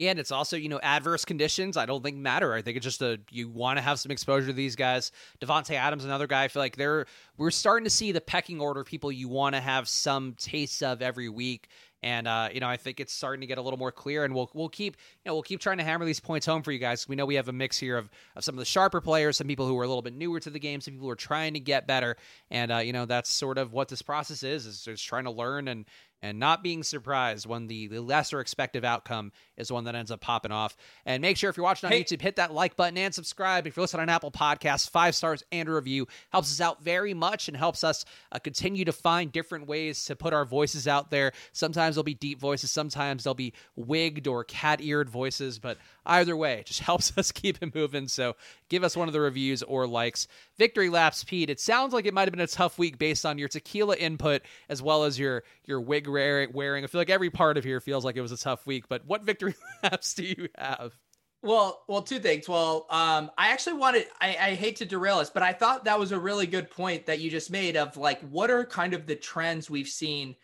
[0.00, 1.76] And it's also, you know, adverse conditions.
[1.76, 2.54] I don't think matter.
[2.54, 5.12] I think it's just a you want to have some exposure to these guys.
[5.40, 6.44] Davante Adams, another guy.
[6.44, 9.54] I feel like they're we're starting to see the pecking order of people you want
[9.54, 11.68] to have some taste of every week.
[12.02, 14.34] And uh, you know, I think it's starting to get a little more clear, and
[14.34, 16.78] we'll we'll keep you know we'll keep trying to hammer these points home for you
[16.78, 17.08] guys.
[17.08, 19.46] We know we have a mix here of, of some of the sharper players, some
[19.46, 21.54] people who are a little bit newer to the game, some people who are trying
[21.54, 22.16] to get better,
[22.50, 25.30] and uh, you know that's sort of what this process is: is just trying to
[25.30, 25.84] learn and
[26.22, 30.20] and not being surprised when the, the lesser expected outcome is one that ends up
[30.20, 30.76] popping off.
[31.04, 32.04] And make sure if you're watching on hey.
[32.04, 33.66] YouTube, hit that like button and subscribe.
[33.66, 37.12] If you're listening on Apple Podcasts, five stars and a review helps us out very
[37.12, 41.10] much and helps us uh, continue to find different ways to put our voices out
[41.10, 41.32] there.
[41.52, 46.36] Sometimes they'll be deep voices, sometimes they'll be wigged or cat eared voices, but either
[46.36, 48.06] way, it just helps us keep it moving.
[48.06, 48.36] So
[48.72, 50.26] give us one of the reviews or likes.
[50.56, 51.50] Victory laps, Pete.
[51.50, 54.40] It sounds like it might have been a tough week based on your tequila input
[54.70, 56.82] as well as your your wig wearing.
[56.82, 58.88] I feel like every part of here feels like it was a tough week.
[58.88, 60.96] But what victory laps do you have?
[61.42, 62.48] Well, well, two things.
[62.48, 64.06] Well, um, I actually wanted.
[64.22, 67.04] I, I hate to derail us, but I thought that was a really good point
[67.04, 70.34] that you just made of like what are kind of the trends we've seen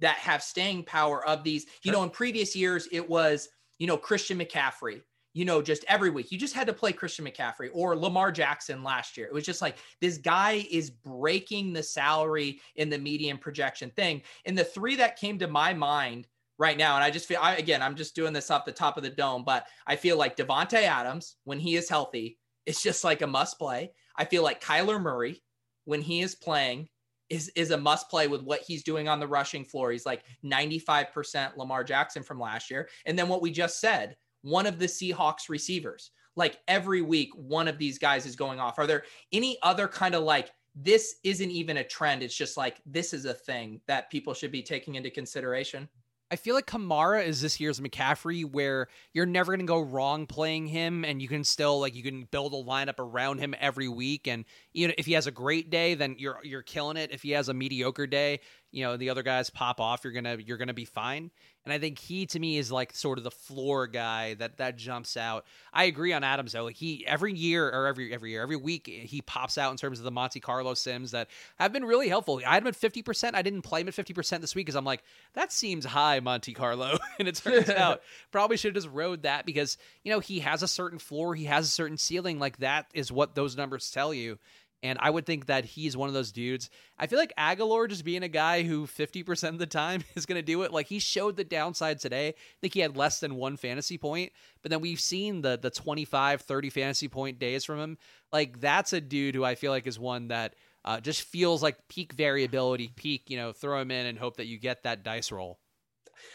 [0.00, 1.64] that have staying power of these.
[1.84, 3.48] You know, in previous years, it was
[3.78, 5.00] you know Christian McCaffrey
[5.38, 6.32] you know, just every week.
[6.32, 9.28] You just had to play Christian McCaffrey or Lamar Jackson last year.
[9.28, 14.22] It was just like this guy is breaking the salary in the median projection thing.
[14.46, 16.26] And the three that came to my mind
[16.58, 18.96] right now, and I just feel I, again, I'm just doing this off the top
[18.96, 23.04] of the dome, but I feel like Davante Adams when he is healthy, it's just
[23.04, 23.92] like a must play.
[24.16, 25.40] I feel like Kyler Murray
[25.84, 26.88] when he is playing
[27.28, 29.92] is is a must play with what he's doing on the rushing floor.
[29.92, 32.88] He's like 95% Lamar Jackson from last year.
[33.06, 36.10] And then what we just said, one of the Seahawks receivers.
[36.36, 38.78] Like every week, one of these guys is going off.
[38.78, 42.22] Are there any other kind of like this isn't even a trend?
[42.22, 45.88] It's just like this is a thing that people should be taking into consideration.
[46.30, 50.26] I feel like Kamara is this year's McCaffrey, where you're never going to go wrong
[50.26, 53.88] playing him, and you can still like you can build a lineup around him every
[53.88, 54.28] week.
[54.28, 57.12] And you know, if he has a great day, then you're you're killing it.
[57.12, 60.04] If he has a mediocre day, you know the other guys pop off.
[60.04, 61.30] You're gonna you're gonna be fine.
[61.64, 64.76] And I think he to me is like sort of the floor guy that that
[64.76, 65.44] jumps out.
[65.72, 66.64] I agree on Adams though.
[66.64, 69.98] Like he every year or every every year, every week he pops out in terms
[69.98, 71.28] of the Monte Carlo sims that
[71.58, 72.40] have been really helpful.
[72.46, 73.34] I had him at 50%.
[73.34, 75.02] I didn't play him at 50% this week because I'm like,
[75.34, 76.98] that seems high, Monte Carlo.
[77.18, 78.02] and it turns out
[78.32, 81.44] probably should have just rode that because, you know, he has a certain floor, he
[81.44, 82.38] has a certain ceiling.
[82.38, 84.38] Like that is what those numbers tell you.
[84.82, 86.70] And I would think that he's one of those dudes.
[86.98, 90.38] I feel like Agholor just being a guy who 50% of the time is going
[90.38, 90.72] to do it.
[90.72, 92.28] Like he showed the downside today.
[92.28, 95.70] I think he had less than one fantasy point, but then we've seen the the
[95.70, 97.98] 25, 30 fantasy point days from him.
[98.32, 101.88] Like that's a dude who I feel like is one that uh, just feels like
[101.88, 105.32] peak variability, peak, you know, throw him in and hope that you get that dice
[105.32, 105.58] roll.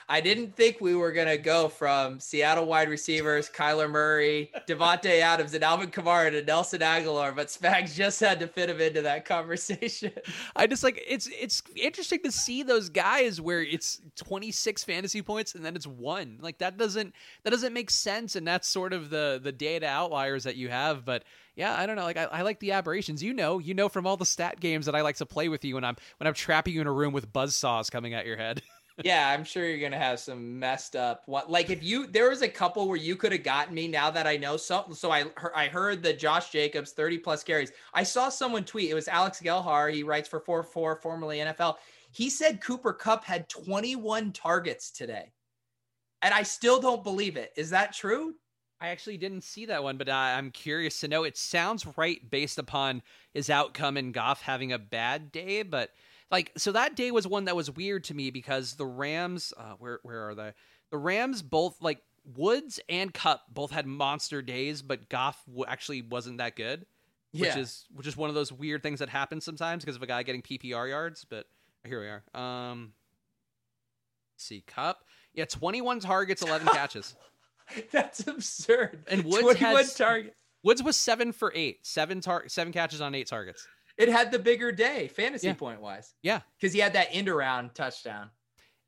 [0.08, 5.54] I didn't think we were gonna go from Seattle wide receivers, Kyler Murray, Davante Adams,
[5.54, 9.26] and Alvin Kamara to Nelson Agholor, but Spags just had to fit him into that
[9.26, 10.12] conversation.
[10.56, 15.56] I just like it's it's interesting to see those guys where it's 26 fantasy points
[15.56, 16.38] and then it's one.
[16.42, 20.44] Like that doesn't that doesn't make sense, and that's sort of the the data outliers
[20.44, 21.24] that you have, but
[21.56, 22.04] yeah, I don't know.
[22.04, 23.22] Like I, I, like the aberrations.
[23.22, 25.64] You know, you know from all the stat games that I like to play with
[25.64, 28.26] you when I'm when I'm trapping you in a room with buzz saws coming at
[28.26, 28.62] your head.
[29.02, 31.24] yeah, I'm sure you're gonna have some messed up.
[31.26, 34.12] What like if you there was a couple where you could have gotten me now
[34.12, 34.94] that I know something.
[34.94, 35.26] So I
[35.56, 37.72] I heard the Josh Jacobs 30 plus carries.
[37.94, 38.92] I saw someone tweet.
[38.92, 39.92] It was Alex Gelhar.
[39.92, 41.78] He writes for 4-4, formerly NFL.
[42.12, 45.32] He said Cooper Kupp had 21 targets today,
[46.22, 47.52] and I still don't believe it.
[47.58, 48.36] Is that true?
[48.80, 51.24] I actually didn't see that one, but I'm curious to know.
[51.24, 53.02] It sounds right based upon
[53.34, 55.92] his outcome and Goff having a bad day, but
[56.34, 59.76] like so that day was one that was weird to me because the Rams, uh,
[59.78, 60.54] where where are they?
[60.90, 62.02] The Rams both like
[62.36, 66.88] Woods and Kupp both had monster days, but Goff w- actually wasn't that good.
[67.34, 67.50] Yeah.
[67.50, 70.08] Which is which is one of those weird things that happens sometimes because of a
[70.08, 71.24] guy getting PPR yards.
[71.24, 71.46] But
[71.86, 72.24] here we are.
[72.42, 72.94] Um,
[74.38, 75.04] see Kupp,
[75.36, 77.16] yeah, twenty one targets, eleven catches.
[77.92, 79.04] That's absurd.
[79.08, 80.36] And Woods had target.
[80.64, 83.68] Woods was seven for eight, seven tar- seven catches on eight targets.
[83.98, 85.54] It had the bigger day fantasy yeah.
[85.54, 86.14] point wise.
[86.22, 88.30] Yeah, because he had that end around touchdown.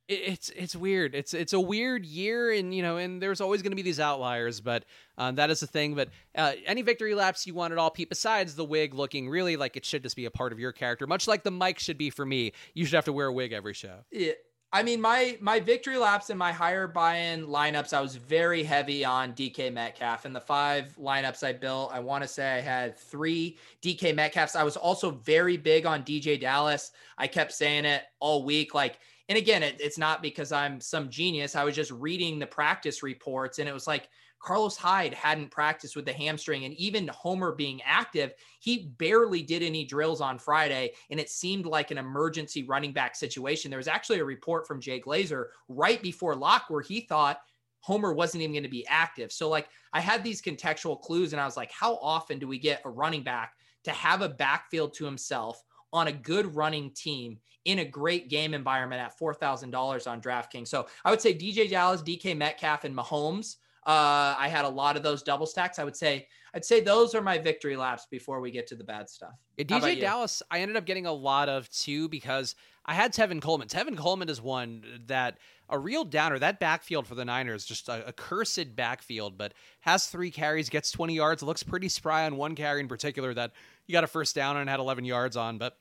[0.07, 1.15] it's it's weird.
[1.15, 3.99] It's it's a weird year, and you know, and there's always going to be these
[3.99, 4.85] outliers, but
[5.17, 5.95] um, that is the thing.
[5.95, 9.57] But uh, any victory laps you want at all, Pete, besides the wig looking really
[9.57, 11.97] like it should just be a part of your character, much like the mic should
[11.97, 12.51] be for me.
[12.73, 14.05] You should have to wear a wig every show.
[14.11, 14.33] Yeah,
[14.75, 19.05] I mean, my my victory laps and my higher buy-in lineups, I was very heavy
[19.05, 20.25] on DK Metcalf.
[20.25, 24.53] In the five lineups I built, I want to say I had three DK Metcalfs.
[24.53, 26.91] I was also very big on DeeJay Dallas.
[27.17, 28.73] I kept saying it all week.
[28.73, 31.55] Like, and again, it, it's not because I'm some genius.
[31.55, 34.09] I was just reading the practice reports, and it was like
[34.39, 39.63] Carlos Hyde hadn't practiced with the hamstring, and even Homer being active, he barely did
[39.63, 43.71] any drills on Friday, and it seemed like an emergency running back situation.
[43.71, 47.39] There was actually a report from Jay Glazer right before lock where he thought
[47.79, 49.31] Homer wasn't even going to be active.
[49.31, 52.59] So, like, I had these contextual clues, and I was like, how often do we
[52.59, 55.61] get a running back to have a backfield to himself?
[55.95, 60.67] on a good running team in a great game environment at $4,000 on DraftKings.
[60.67, 64.97] So I would say DeeJay Dallas, DK Metcalf, and Mahomes uh, I had a lot
[64.97, 65.79] of those double stacks.
[65.79, 68.83] I would say I'd say those are my victory laps before we get to the
[68.83, 69.33] bad stuff.
[69.57, 73.41] Yeah, DeeJay Dallas, I ended up getting a lot of too because I had Tevin
[73.41, 73.67] Coleman.
[73.67, 75.37] Tevin Coleman is one that
[75.69, 76.39] a real downer.
[76.39, 80.91] That backfield for the Niners, just a, a cursed backfield, but has three carries, gets
[80.91, 83.51] 20 yards, looks pretty spry on one carry in particular that
[83.85, 85.77] you got a first down and had 11 yards on, but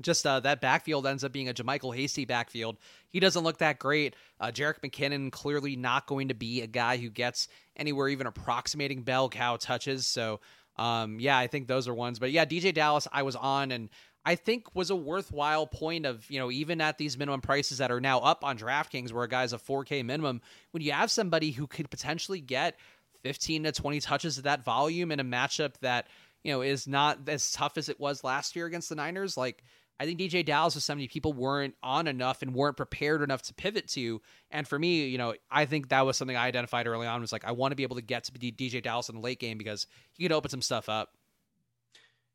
[0.00, 2.78] just uh, that backfield ends up being a JaMycal Hasty backfield.
[3.10, 4.16] He doesn't look that great.
[4.40, 9.02] Uh, Jerick McKinnon clearly not going to be a guy who gets anywhere even approximating
[9.02, 10.06] bell cow touches.
[10.06, 10.40] So,
[10.76, 12.18] um, yeah, I think those are ones.
[12.18, 13.90] But yeah, DeeJay Dallas, I was on and
[14.24, 17.90] I think was a worthwhile point of, you know, even at these minimum prices that
[17.90, 21.50] are now up on DraftKings where a guy's a 4K minimum, when you have somebody
[21.50, 22.78] who could potentially get
[23.24, 26.06] 15 to 20 touches of that volume in a matchup that,
[26.44, 29.62] you know, is not as tough as it was last year against the Niners, like–
[30.02, 33.54] I think DeeJay Dallas was somebody people weren't on enough and weren't prepared enough to
[33.54, 34.20] pivot to.
[34.50, 37.30] And for me, you know, I think that was something I identified early on was
[37.30, 39.58] like, I want to be able to get to DeeJay Dallas in the late game
[39.58, 41.10] because he could open some stuff up.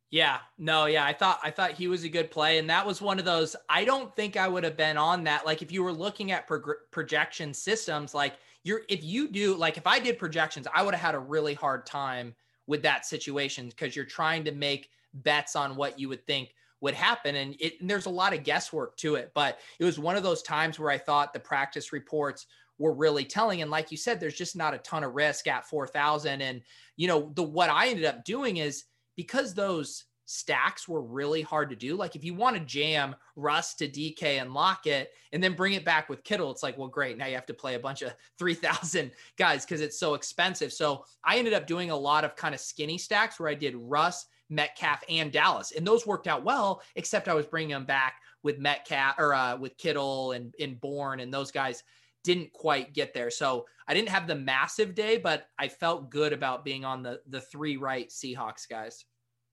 [0.10, 3.02] Yeah, no, yeah, I thought I thought he was a good play, and that was
[3.02, 3.58] one of those.
[3.68, 5.46] I don't think I would have been on that.
[5.46, 9.76] Like if you were looking at pro- projection systems, like you're if you do like
[9.76, 12.34] if I did projections, I would have had a really hard time
[12.66, 16.94] with that situation because you're trying to make bets on what you would think would
[16.94, 19.32] happen, and, it, and there's a lot of guesswork to it.
[19.34, 22.46] But it was one of those times where I thought the practice reports
[22.78, 23.62] were really telling.
[23.62, 26.42] And like you said, there's just not a ton of risk at 4,000.
[26.42, 26.62] And
[26.96, 31.70] you know the what I ended up doing is because those stacks were really hard
[31.70, 31.96] to do.
[31.96, 35.86] Like if you want to jam Russ to DK and Lockett and then bring it
[35.86, 37.18] back with Kittle, it's like, well, great.
[37.18, 40.74] Now you have to play a bunch of 3,000 guys because it's so expensive.
[40.74, 43.76] So I ended up doing a lot of kind of skinny stacks where I did
[43.76, 45.72] Russ, Metcalf, and Dallas.
[45.72, 49.58] And those worked out well, except I was bringing them back with Metcalf or uh,
[49.58, 51.84] with Kittle and, and Bourne and those guys
[52.24, 53.30] didn't quite get there.
[53.30, 57.22] So I didn't have the massive day, but I felt good about being on the
[57.28, 59.06] the three right Seahawks guys.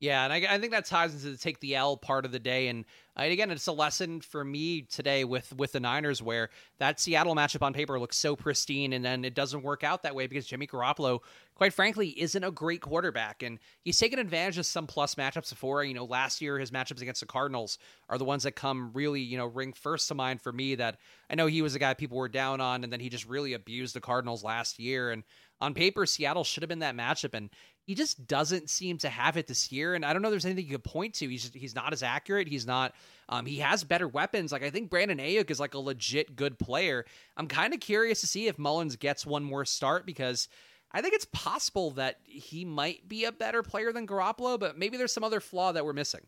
[0.05, 2.39] Yeah, and I, I, think that ties into the take the L part of the
[2.39, 2.69] day.
[2.69, 2.85] And,
[3.19, 7.35] uh, again, it's a lesson for me today with with the Niners, where that Seattle
[7.35, 10.47] matchup on paper looks so pristine, and then it doesn't work out that way because
[10.47, 11.21] Jimmy Garoppolo,
[11.55, 15.83] quite frankly, isn't a great quarterback, and he's taken advantage of some plus matchups before.
[15.83, 17.79] You know, last year his matchups against the Cardinals
[18.11, 20.75] are the ones that come really, you know, ring first to mind for me.
[20.75, 20.99] That
[21.31, 23.55] I know he was a guy people were down on, and then he just really
[23.55, 25.23] abused the Cardinals last year, and
[25.65, 27.51] on paper, Seattle should have been that matchup, and
[27.85, 29.95] he just doesn't seem to have it this year.
[29.95, 31.29] And I don't know if there's anything you could point to.
[31.29, 32.49] He's just, he's not as accurate.
[32.49, 32.95] He's not.
[33.29, 34.53] Um, he has better weapons.
[34.53, 37.05] Like I think Brandon Aiyuk is like a legit good player.
[37.37, 40.49] I'm kind of curious to see if Mullens gets one more start because
[40.93, 44.97] I think it's possible that he might be a better player than Garoppolo, but maybe
[44.97, 46.21] there's some other flaw that we're missing.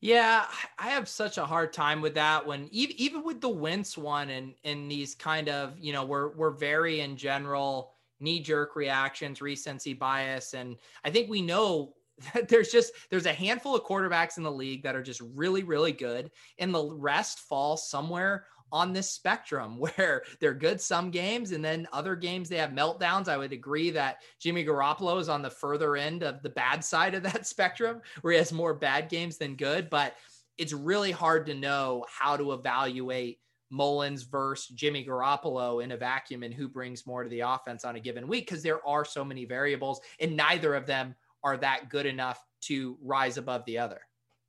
[0.00, 0.44] Yeah,
[0.78, 4.54] I have such a hard time with that when even with the Wentz one and
[4.62, 9.94] and these kind of you know we're we're very in general knee jerk reactions, recency
[9.94, 10.54] bias.
[10.54, 11.94] And I think we know
[12.34, 15.62] that there's just there's a handful of quarterbacks in the league that are just really
[15.62, 21.52] really good and the rest fall somewhere on this spectrum where they're good some games
[21.52, 23.28] and then other games they have meltdowns.
[23.28, 27.14] I would agree that Jimmy Garoppolo is on the further end of the bad side
[27.14, 30.14] of that spectrum where he has more bad games than good, but
[30.58, 33.38] it's really hard to know how to evaluate
[33.70, 37.96] Mullens versus Jimmy Garoppolo in a vacuum and who brings more to the offense on
[37.96, 41.88] a given week because there are so many variables and neither of them are that
[41.88, 44.00] good enough to rise above the other.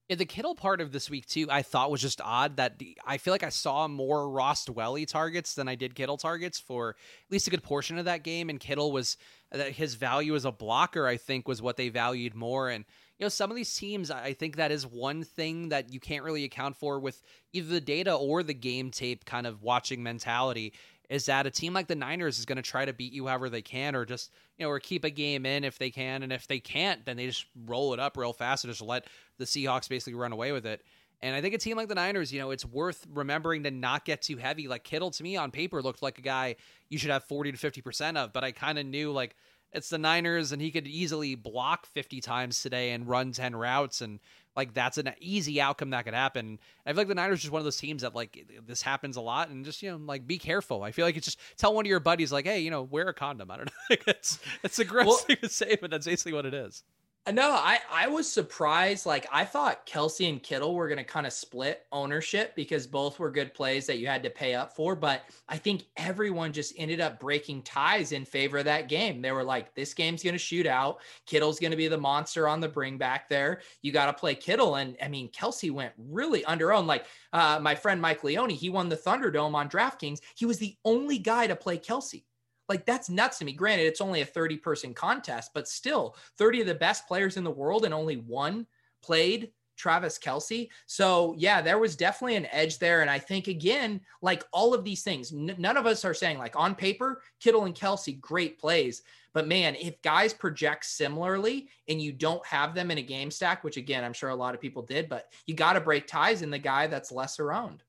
[0.08, 3.18] Yeah, the Kittle part of this week too, I thought was just odd that I
[3.18, 7.32] feel like I saw more Ross Dwelley targets than I did Kittle targets for at
[7.32, 9.18] least a good portion of that game, and Kittle was
[9.52, 12.70] that his value as a blocker, I think, was what they valued more.
[12.70, 12.86] And
[13.18, 16.24] you know, some of these teams, I think that is one thing that you can't
[16.24, 20.74] really account for with either the data or the game tape kind of watching mentality.
[21.10, 23.50] Is that a team like the Niners is going to try to beat you however
[23.50, 26.34] they can, or just you know, or keep a game in if they can, and
[26.34, 29.08] if they can't, then they just roll it up real fast and just let
[29.38, 30.84] the Seahawks basically run away with it.
[31.22, 34.06] And I think a team like the Niners, you know, it's worth remembering to not
[34.06, 34.68] get too heavy.
[34.68, 36.58] Like Kittle to me on paper looked like a guy
[36.90, 39.36] you should have 40 to 50% of, but I kind of knew like
[39.74, 44.02] it's the Niners and he could easily block 50 times today and run 10 routes
[44.02, 44.20] and
[44.56, 46.60] like that's an easy outcome that could happen.
[46.86, 49.22] I feel like the Niners just one of those teams that like this happens a
[49.22, 50.84] lot and just you know like be careful.
[50.84, 53.08] I feel like it's just tell one of your buddies like hey you know wear
[53.08, 53.52] a condom.
[53.52, 53.98] I don't know.
[54.08, 56.84] it's it's a gross well, thing to say, but that's basically what it is.
[57.30, 59.06] No, I I was surprised.
[59.06, 63.20] Like I thought Kelce and Kittle were going to kind of split ownership because both
[63.20, 64.96] were good plays that you had to pay up for.
[64.96, 69.22] But I think everyone just ended up breaking ties in favor of that game.
[69.22, 71.02] They were like, "This game's going to shoot out.
[71.26, 73.62] Kittle's going to be the monster on the bring back there.
[73.82, 76.88] You got to play Kittle." And I mean, Kelce went really under own.
[76.88, 80.20] Like uh, my friend Mike Leone, he won the Thunderdome on DraftKings.
[80.36, 82.24] He was the only guy to play Kelce.
[82.70, 83.54] Like that's nuts to me.
[83.54, 87.44] Granted, it's only a 30 person contest, but still 30 of the best players in
[87.44, 88.68] the world and only one
[89.02, 90.70] played Travis Kelce.
[90.88, 93.02] So, yeah, there was definitely an edge there.
[93.02, 96.40] And I think, again, like all of these things, n- none of us are saying,
[96.40, 99.04] like on paper, Kittle and Kelce, great plays.
[99.34, 103.64] But man, if guys project similarly and you don't have them in a game stack,
[103.64, 106.42] which again, I'm sure a lot of people did, but you got to break ties
[106.42, 107.84] in the guy that's lesser owned.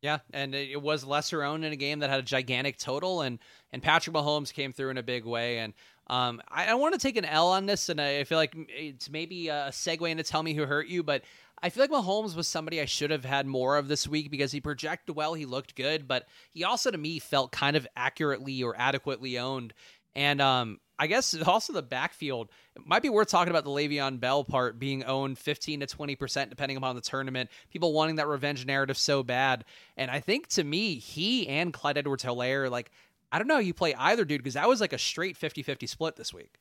[0.00, 3.40] Yeah, and it was lesser owned in a game that had a gigantic total, and
[3.72, 5.58] and Patrick Mahomes came through in a big way.
[5.58, 5.74] And
[6.08, 9.10] um, I, I want to take an L on this, and I feel like it's
[9.10, 11.22] maybe a segue into tell me who hurt you, but
[11.62, 14.52] I feel like Mahomes was somebody I should have had more of this week because
[14.52, 18.62] he projected well, he looked good, but he also to me felt kind of accurately
[18.62, 19.74] or adequately owned.
[20.14, 24.20] And um, I guess also the backfield it might be worth talking about the Le'Veon
[24.20, 27.50] Bell part being owned 15 to 20% depending upon the tournament.
[27.70, 29.64] People wanting that revenge narrative so bad.
[29.96, 32.90] And I think to me, he and Clyde Edwards Helaire, like,
[33.30, 35.62] I don't know how you play either dude because that was like a straight 50
[35.62, 36.58] 50 split this week.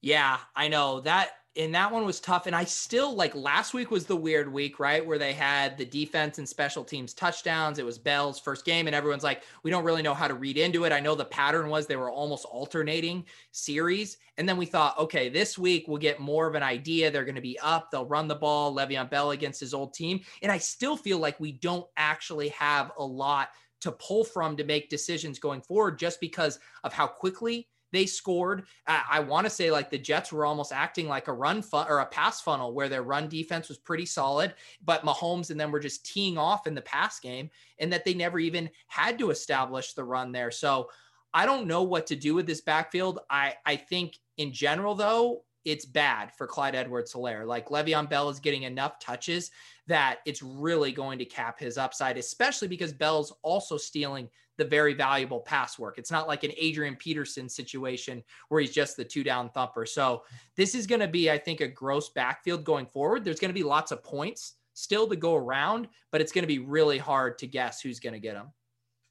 [0.00, 2.46] Yeah, I know that and that one was tough.
[2.46, 5.04] And I still like last week was the weird week, right?
[5.04, 7.78] Where they had the defense and special teams touchdowns.
[7.78, 10.58] It was Bell's first game, and everyone's like, we don't really know how to read
[10.58, 10.92] into it.
[10.92, 14.16] I know the pattern was they were almost alternating series.
[14.36, 17.10] And then we thought, okay, this week we'll get more of an idea.
[17.10, 20.20] They're going to be up, they'll run the ball, Le'Veon Bell against his old team.
[20.42, 23.50] And I still feel like we don't actually have a lot
[23.84, 28.64] to pull from to make decisions going forward just because of how quickly they scored.
[28.86, 31.86] I, I want to say like the Jets were almost acting like a run fun
[31.88, 34.54] or a pass funnel where their run defense was pretty solid,
[34.84, 38.12] but Mahomes and them were just teeing off in the pass game and that they
[38.12, 40.50] never even had to establish the run there.
[40.50, 40.90] So
[41.32, 43.20] I don't know what to do with this backfield.
[43.30, 47.46] I, I think in general, though, it's bad for Clyde Edwards Helaire.
[47.46, 49.50] Like Le'Veon Bell is getting enough touches
[49.86, 54.94] that it's really going to cap his upside, especially because Bell's also stealing the very
[54.94, 55.98] valuable pass work.
[55.98, 59.84] It's not like an Adrian Peterson situation where he's just the two down thumper.
[59.84, 60.22] So
[60.56, 63.24] this is going to be, I think, a gross backfield going forward.
[63.24, 66.48] There's going to be lots of points still to go around, but it's going to
[66.48, 68.52] be really hard to guess who's going to get them.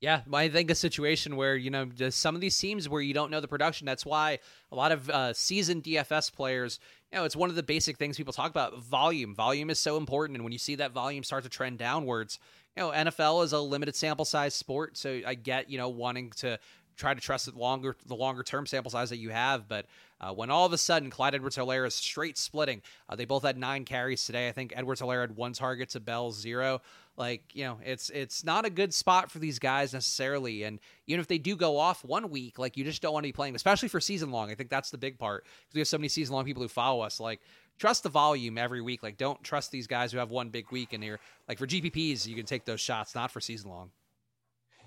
[0.04, 3.32] Yeah, I think a situation where you know some of these teams where you don't
[3.32, 3.86] know the production.
[3.86, 4.40] That's why
[4.70, 8.18] a lot of uh, seasoned DFS players, you know, it's one of the basic things
[8.18, 8.78] people talk about.
[8.84, 12.38] Volume, volume is so important, and when you see that volume start to trend downwards,
[12.76, 16.32] you know, NFL is a limited sample size sport, so I get you know wanting
[16.32, 16.60] to
[16.98, 19.70] try to trust the longer the longer term sample size that you have.
[19.70, 19.86] But
[20.20, 23.44] uh, when all of a sudden Clyde Edwards Helaire is straight splitting, uh, they both
[23.44, 24.50] had nine carries today.
[24.50, 26.82] I think Edwards Helaire had one target to Bell zero.
[27.16, 30.64] Like you know, it's it's not a good spot for these guys necessarily.
[30.64, 33.28] And even if they do go off one week, like you just don't want to
[33.28, 34.50] be playing, especially for season long.
[34.50, 36.70] I think that's the big part because we have so many season long people who
[36.70, 37.20] follow us.
[37.20, 37.42] Like
[37.78, 39.04] trust the volume every week.
[39.04, 41.20] Like, don't trust these guys who have one big week and here.
[41.48, 43.92] Like for GPPs, you can take those shots, not for season long.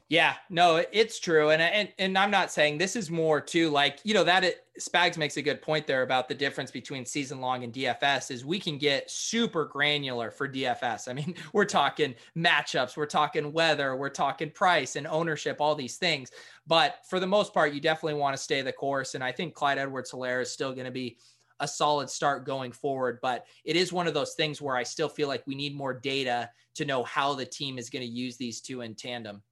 [0.08, 3.98] Yeah, no, it's true, and and and I'm not saying this is more too like
[4.04, 7.40] you know that it, Spags makes a good point there about the difference between season
[7.40, 11.08] long and DFS is we can get super granular for DFS.
[11.08, 15.96] I mean, we're talking matchups, we're talking weather, we're talking price and ownership, all these
[15.96, 16.30] things.
[16.68, 19.54] But for the most part, you definitely want to stay the course, and I think
[19.54, 21.18] Clyde Edwards-Helaire is still going to be
[21.58, 23.18] a solid start going forward.
[23.22, 25.94] But it is one of those things where I still feel like we need more
[25.94, 29.42] data to know how the team is going to use these two in tandem.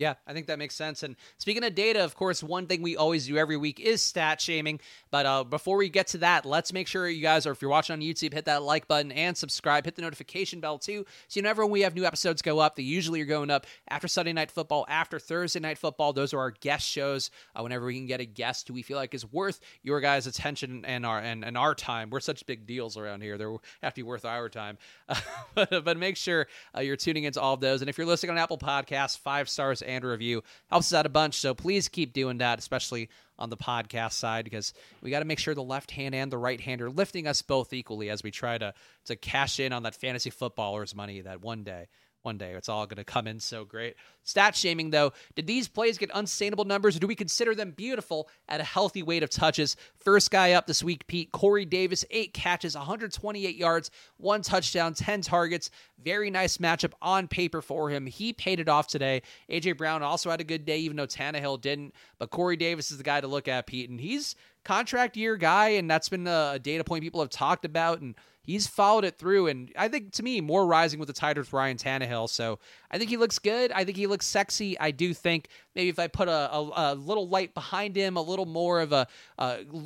[0.00, 1.02] Yeah, I think that makes sense.
[1.02, 4.40] And speaking of data, of course, one thing we always do every week is stat
[4.40, 4.80] shaming.
[5.10, 7.70] But uh, before we get to that, let's make sure you guys, or if you're
[7.70, 9.84] watching on YouTube, hit that like button and subscribe.
[9.84, 13.20] Hit the notification bell too, so whenever we have new episodes go up, they usually
[13.20, 16.14] are going up after Sunday Night Football, after Thursday Night Football.
[16.14, 17.30] Those are our guest shows.
[17.54, 20.26] Uh, whenever we can get a guest who we feel like is worth your guys'
[20.26, 23.36] attention and our and, and our time, we're such big deals around here.
[23.36, 23.44] They
[23.82, 24.78] have to be worth our time.
[25.10, 25.20] Uh,
[25.54, 27.82] but, but, make sure uh, you're tuning into all of those.
[27.82, 31.10] And if you're listening on Apple Podcasts, five stars and review helps us out a
[31.10, 31.34] bunch.
[31.36, 34.72] So please keep doing that, especially on the podcast side, because
[35.02, 37.42] we got to make sure the left hand and the right hand are lifting us
[37.42, 38.74] both equally as we try to
[39.06, 41.88] to cash in on that fantasy footballers money that one day
[42.22, 42.52] one day.
[42.52, 43.96] It's all going to come in so great.
[44.22, 45.12] Stat shaming, though.
[45.34, 49.02] Did these plays get unsustainable numbers, or do we consider them beautiful at a healthy
[49.02, 49.76] weight of touches?
[49.96, 51.32] First guy up this week, Pete.
[51.32, 55.70] Corey Davis, eight catches, 128 yards, one touchdown, 10 targets.
[56.02, 58.06] Very nice matchup on paper for him.
[58.06, 59.22] He paid it off today.
[59.48, 59.72] A.J.
[59.72, 61.94] Brown also had a good day, even though Tannehill didn't.
[62.18, 63.90] But Corey Davis is the guy to look at, Pete.
[63.90, 68.00] And he's contract year guy, and that's been a data point people have talked about.
[68.00, 69.46] And he's followed it through.
[69.48, 72.28] And I think to me, more rising with the with Ryan Tannehill.
[72.28, 72.58] So
[72.90, 73.72] I think he looks good.
[73.72, 74.78] I think he looks sexy.
[74.78, 78.22] I do think maybe if I put a, a, a little light behind him, a
[78.22, 79.06] little more of a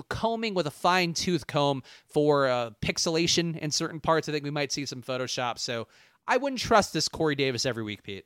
[0.08, 4.50] combing with a fine tooth comb for uh, pixelation in certain parts, I think we
[4.50, 5.58] might see some Photoshop.
[5.58, 5.88] So
[6.26, 8.24] I wouldn't trust this Corey Davis every week, Pete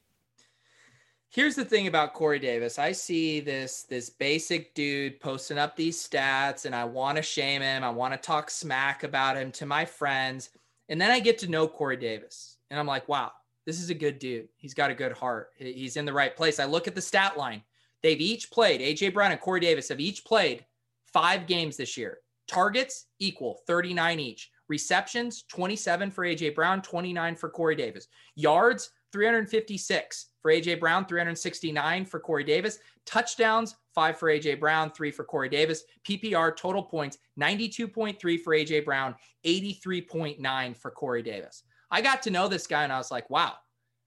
[1.30, 2.78] here's the thing about Corey Davis.
[2.78, 7.62] I see this this basic dude posting up these stats and I want to shame
[7.62, 7.84] him.
[7.84, 10.50] I want to talk smack about him to my friends.
[10.88, 13.32] And then I get to know Corey Davis and I'm like, wow,
[13.66, 14.48] this is a good dude.
[14.56, 15.50] He's got a good heart.
[15.58, 16.58] He's in the right place.
[16.58, 17.62] I look at the stat line.
[18.02, 20.64] They've each played, AJ Brown and Corey Davis have each played
[21.12, 22.18] five games this year.
[22.46, 24.50] Targets equal 39 each.
[24.68, 28.06] Receptions 27 for AJ Brown, 29 for Corey Davis.
[28.36, 32.78] Yards 356 for AJ Brown, 369 for Corey Davis.
[33.06, 35.84] Touchdowns, five for AJ Brown, three for Corey Davis.
[36.06, 41.62] PPR total points, 92.3 for AJ Brown, 83.9 for Corey Davis.
[41.90, 43.54] I got to know this guy and I was like, wow.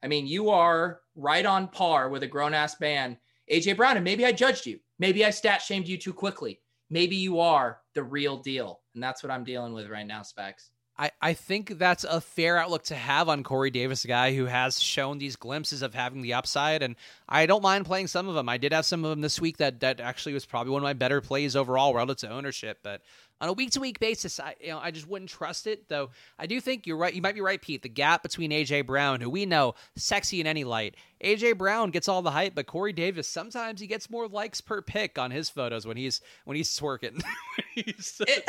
[0.04, 3.18] I mean, you are right on par with a grown ass man,
[3.52, 3.98] AJ Brown.
[3.98, 4.80] And maybe I judged you.
[5.00, 6.60] Maybe I stat shamed you too quickly.
[6.90, 8.82] Maybe you are the real deal.
[8.94, 10.70] And that's what I'm dealing with right now, Spags.
[10.98, 14.46] I, I think that's a fair outlook to have on Corey Davis, a guy who
[14.46, 16.96] has shown these glimpses of having the upside, and
[17.28, 18.50] I don't mind playing some of them.
[18.50, 20.84] I did have some of them this week that that actually was probably one of
[20.84, 22.80] my better plays overall relative to ownership.
[22.84, 23.02] But
[23.42, 25.90] on a week to week basis, I you know I just wouldn't trust it.
[25.90, 27.14] Though I do think you're right.
[27.14, 27.82] You might be right, Pete.
[27.82, 32.08] The gap between AJ Brown, who we know sexy in any light, AJ Brown gets
[32.08, 35.50] all the hype, but Corey Davis sometimes he gets more likes per pick on his
[35.50, 37.24] photos when he's when he's twerking.
[37.76, 38.48] he's, it,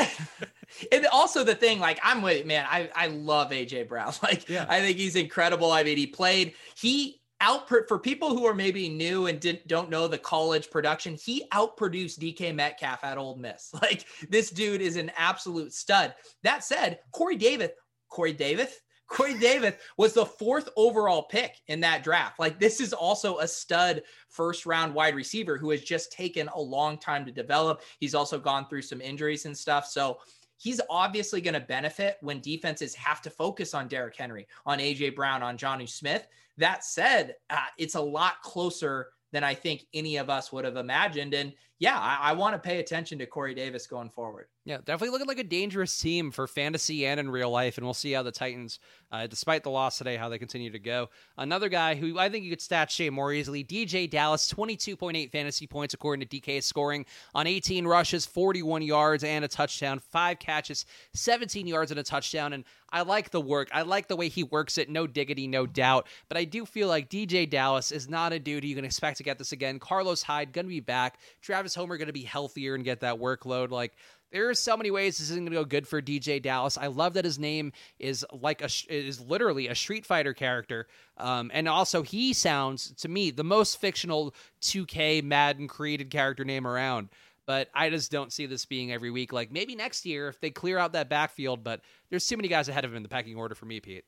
[0.93, 4.13] and also the thing, like I'm with man, I I love AJ Brown.
[4.23, 4.67] Like yeah.
[4.69, 5.73] I think he's incredible.
[5.73, 9.91] I mean, he played he out for people who are maybe new and didn't don't
[9.91, 11.19] know the college production.
[11.23, 13.75] He outproduced DK Metcalf at Ole Miss.
[13.83, 16.15] Like this dude is an absolute stud.
[16.45, 17.71] That said, Corey Davis,
[18.09, 18.79] Corey Davis,
[19.09, 22.39] Corey Davis was the fourth overall pick in that draft.
[22.39, 26.61] Like this is also a stud first round wide receiver who has just taken a
[26.61, 27.83] long time to develop.
[27.99, 29.87] He's also gone through some injuries and stuff.
[29.87, 30.19] So
[30.63, 35.17] he's obviously going to benefit when defenses have to focus on Derrick Henry, on AJ
[35.17, 36.29] Brown, on Jonnu Smith.
[36.59, 40.77] That said, uh, it's a lot closer than I think any of us would have
[40.77, 41.35] imagined.
[41.35, 41.53] And
[41.83, 44.47] yeah, I, I want to pay attention to Corey Davis going forward.
[44.65, 47.95] Yeah, definitely looking like a dangerous team for fantasy and in real life, and we'll
[47.95, 48.79] see how the Titans,
[49.11, 51.11] uh, despite the loss today, how they continue to go.
[51.37, 55.17] Another guy who I think you could stat shame more easily, DeeJay Dallas, twenty-two point
[55.17, 57.05] eight fantasy points according to DK scoring
[57.35, 62.53] on eighteen rushes, forty-one yards and a touchdown, five catches, seventeen yards and a touchdown,
[62.53, 63.69] and I like the work.
[63.73, 64.89] I like the way he works it.
[64.89, 66.07] No diggity, no doubt.
[66.29, 69.25] But I do feel like DeeJay Dallas is not a dude you can expect to
[69.25, 69.81] get this again.
[69.81, 71.19] Carlos Hyde gonna be back.
[71.41, 73.71] Travis Homer gonna be healthier and get that workload.
[73.71, 73.93] Like
[74.33, 76.79] there are so many ways this isn't going to go good for DeeJay Dallas.
[76.79, 80.87] I love that his name is like a is literally a Street Fighter character,
[81.19, 86.67] um, and also he sounds to me the most fictional 2K Madden created character name
[86.67, 87.11] around.
[87.45, 89.33] But I just don't see this being every week.
[89.33, 92.69] Like maybe next year if they clear out that backfield, but there's too many guys
[92.69, 94.05] ahead of him in the pecking order for me, Pete.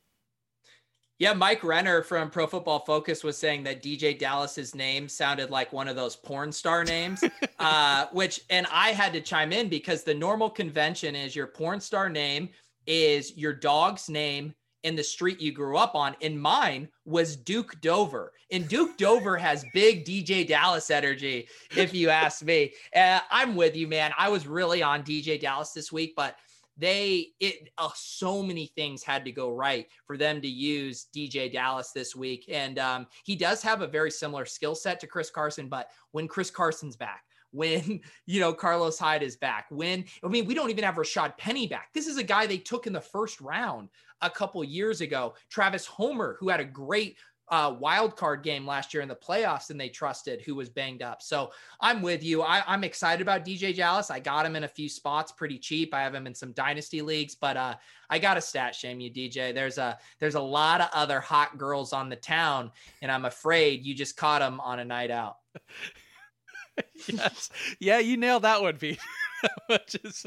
[1.17, 5.71] Yeah, Mike Renner from Pro Football Focus was saying that DeeJay Dallas's name sounded like
[5.71, 7.23] one of those porn star names,
[7.59, 11.79] uh, which, and I had to chime in because the normal convention is your porn
[11.79, 12.49] star name
[12.85, 14.53] is your dog's name
[14.83, 16.17] in the street you grew up on.
[16.21, 18.33] And mine was Duke Dover.
[18.51, 21.47] And Duke Dover has big DeeJay Dallas energy,
[21.77, 22.73] if you ask me.
[22.93, 24.11] Uh, I'm with you, man.
[24.17, 26.35] I was really on DeeJay Dallas this week, but
[26.77, 31.53] they it uh, so many things had to go right for them to use DeeJay
[31.53, 32.45] Dallas this week.
[32.49, 36.27] And um, he does have a very similar skill set to Chris Carson but when
[36.27, 37.23] Chris Carson's back
[37.55, 41.37] when you know Carlos Hyde is back when I mean we don't even have Rashaad
[41.37, 41.89] Penny back.
[41.93, 43.89] This is a guy they took in the first round
[44.21, 45.35] a couple years ago.
[45.49, 47.17] Travis Homer who had a great
[47.49, 51.01] uh, wild card game last year in the playoffs and they trusted who was banged
[51.01, 51.21] up.
[51.21, 52.41] So I'm with you.
[52.41, 54.09] I, am excited about DeeJay Dallas.
[54.09, 55.93] I got him in a few spots pretty cheap.
[55.93, 57.75] I have him in some dynasty leagues, but uh,
[58.09, 59.53] I got to stat shame you, DJ.
[59.53, 62.71] There's a there's a lot of other hot girls on the town,
[63.01, 65.37] and I'm afraid you just caught them on a night out.
[67.07, 68.99] yes, yeah, you nailed that one, Pete.
[69.67, 70.25] Which is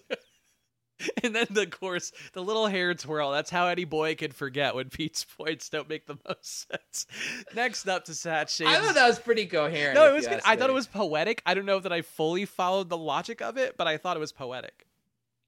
[1.22, 3.30] and then the course, the little hair twirl.
[3.30, 7.06] That's how any boy could forget when Pete's points don't make the most sense.
[7.54, 8.70] Next up to Sat Shades.
[8.70, 9.94] I thought that was pretty coherent.
[9.94, 10.40] No, it was good.
[10.44, 11.42] I thought it was poetic.
[11.46, 14.20] I don't know that I fully followed the logic of it, but I thought it
[14.20, 14.86] was poetic.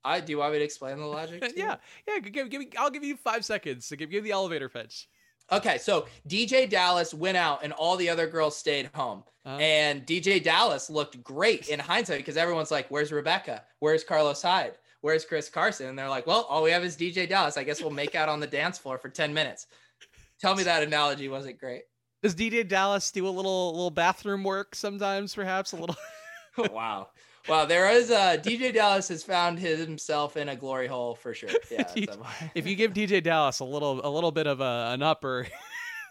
[0.04, 1.52] I do you want me to explain the logic?
[1.56, 1.76] yeah,
[2.08, 2.18] yeah.
[2.20, 5.08] Give, give me, I'll give you five seconds to give, give the elevator pitch.
[5.52, 9.24] Okay, so DeeJay Dallas went out and all the other girls stayed home.
[9.44, 9.56] Uh-huh.
[9.56, 13.64] And DeeJay Dallas looked great in hindsight because everyone's like, Where's Rebecca?
[13.80, 14.74] Where's Carlos Hyde?
[15.00, 15.86] Where's Chris Carson?
[15.86, 17.56] And they're like, well, all we have is DeeJay Dallas.
[17.56, 19.66] I guess we'll make out on the dance floor for 10 minutes.
[20.40, 21.82] Tell me that analogy wasn't great.
[22.22, 25.96] Does DeeJay Dallas do a little little bathroom work sometimes, perhaps a little?
[26.70, 27.08] wow.
[27.48, 31.48] Wow, there is a DeeJay Dallas has found himself in a glory hole for sure.
[31.70, 31.90] Yeah.
[32.54, 35.46] if you give DeeJay Dallas a little a little bit of a, an upper,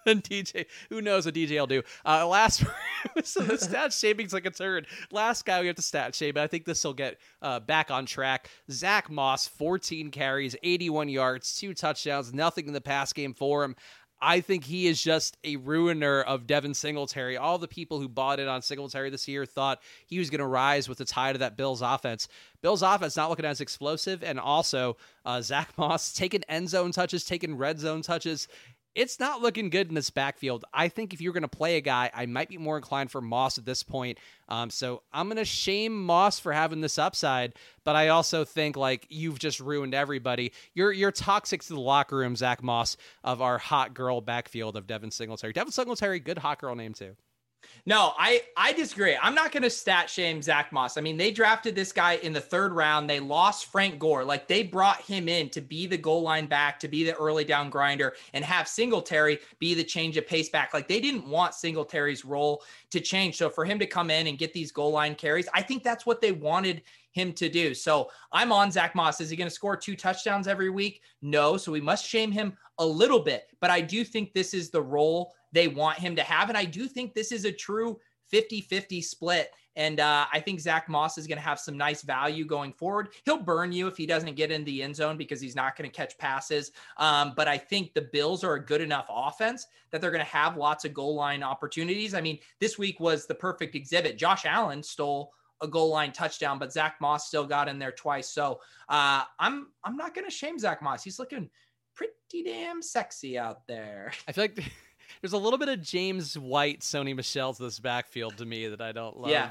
[0.06, 0.66] than DJ.
[0.90, 1.84] Who knows what DJ will do?
[2.06, 2.64] Uh, last,
[3.24, 4.88] so the stat shaming's like a turd.
[5.12, 7.92] Last guy we have to stat shame, but I think this will get uh, back
[7.92, 8.50] on track.
[8.72, 13.76] Zack Moss, 14 carries, 81 yards, two touchdowns, nothing in the pass game for him.
[14.22, 17.38] I think he is just a ruiner of Devin Singletary.
[17.38, 20.46] All the people who bought in on Singletary this year thought he was going to
[20.46, 22.28] rise with the tide of that Bills offense.
[22.62, 27.24] Bills offense not looking as explosive, and also uh, Zack Moss taking end zone touches,
[27.24, 28.50] taking red zone touches
[28.96, 30.66] it's not looking good in this backfield.
[30.74, 33.22] I think if you're going to play a guy, I might be more inclined for
[33.22, 34.18] Moss at this point.
[34.48, 38.76] Um, so I'm going to shame Moss for having this upside, but I also think
[38.76, 40.54] like you've just ruined everybody.
[40.74, 44.88] You're you're toxic to the locker room, Zack Moss, of our hot girl backfield of
[44.88, 45.54] Devin Singletary.
[45.54, 47.16] Devin Singletary, good hot girl name too.
[47.86, 49.18] No, I I disagree.
[49.22, 50.98] I'm not going to stat shame Zack Moss.
[50.98, 53.10] I mean, they drafted this guy in the third round.
[53.10, 54.24] They lost Frank Gore.
[54.24, 57.44] Like they brought him in to be the goal line back, to be the early
[57.44, 60.74] down grinder, and have Singletary be the change of pace back.
[60.74, 63.38] Like they didn't want Singletary's role to change.
[63.38, 66.06] So for him to come in and get these goal line carries, I think that's
[66.06, 67.74] what they wanted him to do.
[67.74, 69.20] So I'm on Zack Moss.
[69.20, 71.02] Is he going to score two touchdowns every week?
[71.22, 71.58] No.
[71.58, 73.48] So we must shame him a little bit.
[73.60, 76.50] But I do think this is the role they want him to have.
[76.50, 79.52] And I do think this is a true 50 50 split.
[79.76, 83.10] And uh, I think Zack Moss is going to have some nice value going forward.
[83.24, 85.90] He'll burn you if he doesn't get in the end zone because he's not going
[85.90, 86.72] to catch passes.
[86.98, 90.32] Um, but I think the Bills are a good enough offense that they're going to
[90.32, 92.14] have lots of goal line opportunities.
[92.14, 94.18] I mean, this week was the perfect exhibit.
[94.18, 95.32] Josh Allen stole
[95.62, 98.30] a goal line touchdown, but Zack Moss still got in there twice.
[98.30, 101.04] So uh, I'm I'm not going to shame Zack Moss.
[101.04, 101.50] He's looking
[101.96, 104.12] pretty damn sexy out there.
[104.28, 104.64] I feel like
[105.22, 108.92] there's a little bit of James White, Sony Michel's this backfield to me that I
[108.92, 109.30] don't love.
[109.30, 109.50] Yeah.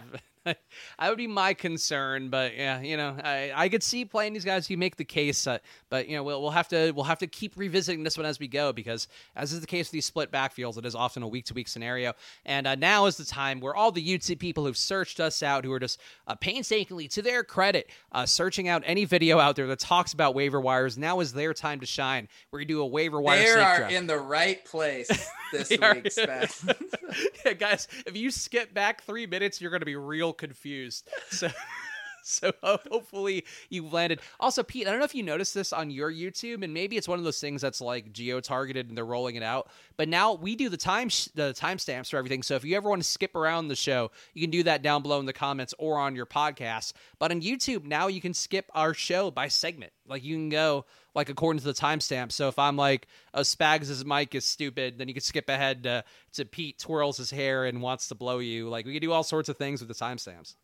[0.98, 4.44] I would be my concern, but yeah, you know, I, I could see playing these
[4.44, 4.70] guys.
[4.70, 5.58] You make the case, uh,
[5.90, 8.38] but you know, we'll, we'll have to we'll have to keep revisiting this one as
[8.38, 11.28] we go because, as is the case with these split backfields, it is often a
[11.28, 12.14] week to week scenario.
[12.44, 15.64] And uh, now is the time where all the YouTube people who've searched us out,
[15.64, 19.66] who are just uh, painstakingly, to their credit, uh, searching out any video out there
[19.66, 20.96] that talks about waiver wires.
[20.96, 22.28] Now is their time to shine.
[22.50, 23.56] Where you do a waiver wire.
[23.56, 25.10] They are in the right place
[25.52, 26.12] this week,
[27.44, 27.88] yeah, guys.
[28.06, 31.08] If you skip back three minutes, you're going to be real confused.
[31.30, 31.48] So.
[32.28, 34.20] so hopefully you landed.
[34.38, 37.08] Also, Pete, I don't know if you noticed this on your YouTube, and maybe it's
[37.08, 39.70] one of those things that's like geo targeted and they're rolling it out.
[39.96, 42.42] But now we do the time sh- the timestamps for everything.
[42.42, 45.02] So if you ever want to skip around the show, you can do that down
[45.02, 46.92] below in the comments or on your podcast.
[47.18, 49.92] But on YouTube now you can skip our show by segment.
[50.06, 50.84] Like you can go
[51.14, 52.32] like according to the timestamp.
[52.32, 56.04] So if I'm like, oh, Spags' mic is stupid, then you can skip ahead to,
[56.34, 58.68] to Pete twirls his hair and wants to blow you.
[58.68, 60.54] Like we can do all sorts of things with the timestamps.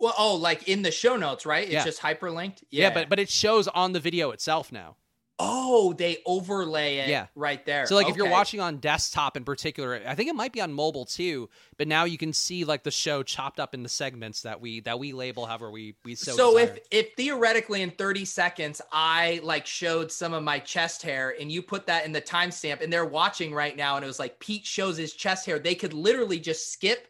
[0.00, 1.64] Well, oh, like in the show notes, right?
[1.64, 1.84] It's Yeah.
[1.84, 2.64] just hyperlinked.
[2.70, 2.92] Yeah.
[2.92, 4.96] but but it shows on the video itself now.
[5.38, 7.26] Oh, they overlay it Yeah.
[7.34, 7.86] right there.
[7.86, 10.72] So like if you're watching on desktop in particular, I think it might be on
[10.72, 11.48] mobile too.
[11.76, 14.80] But now you can see like the show chopped up in the segments that we
[14.80, 16.32] that we label however we we so.
[16.32, 16.76] So, desire.
[16.76, 21.50] if if theoretically in 30 seconds I like showed some of my chest hair and
[21.50, 24.38] you put that in the timestamp and they're watching right now and it was like
[24.38, 27.08] Pete shows his chest hair, they could literally just skip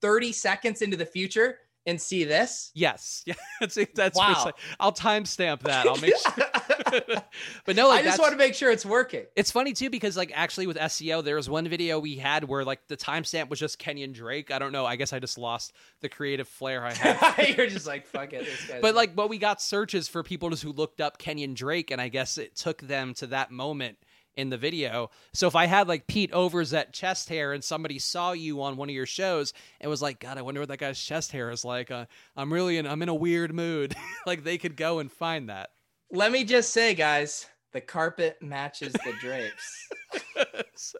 [0.00, 2.70] 30 seconds into the future and see this.
[2.74, 4.32] yes, yeah, that's that's Wow.
[4.34, 4.52] precise.
[4.80, 5.86] I'll timestamp that.
[5.86, 6.44] I'll make sure.
[7.64, 9.24] but no, like I just want to make sure it's working.
[9.36, 12.64] It's funny too because like actually with SEO, there was one video we had where
[12.64, 14.50] like the timestamp was just Kenyan Drake.
[14.50, 14.84] I don't know.
[14.86, 17.56] I guess I just lost the creative flair I had.
[17.56, 18.44] You're just like fuck it.
[18.44, 21.90] This but like, but we got searches for people just who looked up Kenyan Drake,
[21.90, 23.98] and I guess it took them to that moment
[24.36, 25.10] in the video.
[25.32, 28.76] So if I had like Pete Overs at chest hair, and somebody saw you on
[28.76, 31.50] one of your shows and was like, "God, I wonder what that guy's chest hair
[31.50, 32.06] is like," uh,
[32.36, 33.94] I'm really in, I'm in a weird mood.
[34.26, 35.70] like they could go and find that.
[36.10, 39.88] let me just say, guys, the carpet matches the drapes.
[40.76, 40.98] so,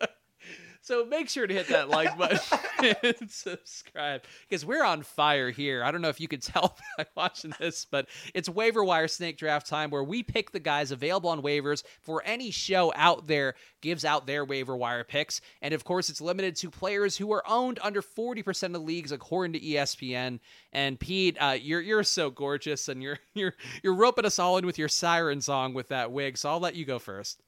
[0.87, 2.39] so make sure to hit that like button
[3.03, 5.83] and subscribe because we're on fire here.
[5.83, 9.37] I don't know if you could tell by watching this, but it's waiver wire snake
[9.37, 13.55] draft time where we pick the guys available on waivers for any show out there
[13.83, 15.41] gives out their waiver wire picks.
[15.61, 19.55] And of course, it's limited to players who are owned under 40% of leagues according
[19.55, 20.39] to ESPN.
[20.73, 24.65] And Pete, uh, you're you're so gorgeous and you're you're you're roping us all in
[24.65, 26.39] with your siren song with that wig.
[26.39, 27.43] So I'll let you go first.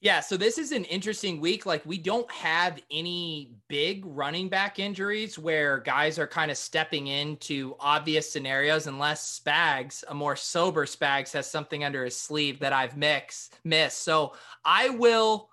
[0.00, 1.66] Yeah, so this is an interesting week.
[1.66, 7.08] Like, we don't have any big running back injuries where guys are kind of stepping
[7.08, 12.72] into obvious scenarios, unless Spags, a more sober Spags, has something under his sleeve that
[12.72, 14.02] I've mix missed.
[14.02, 14.34] So
[14.64, 15.50] I will,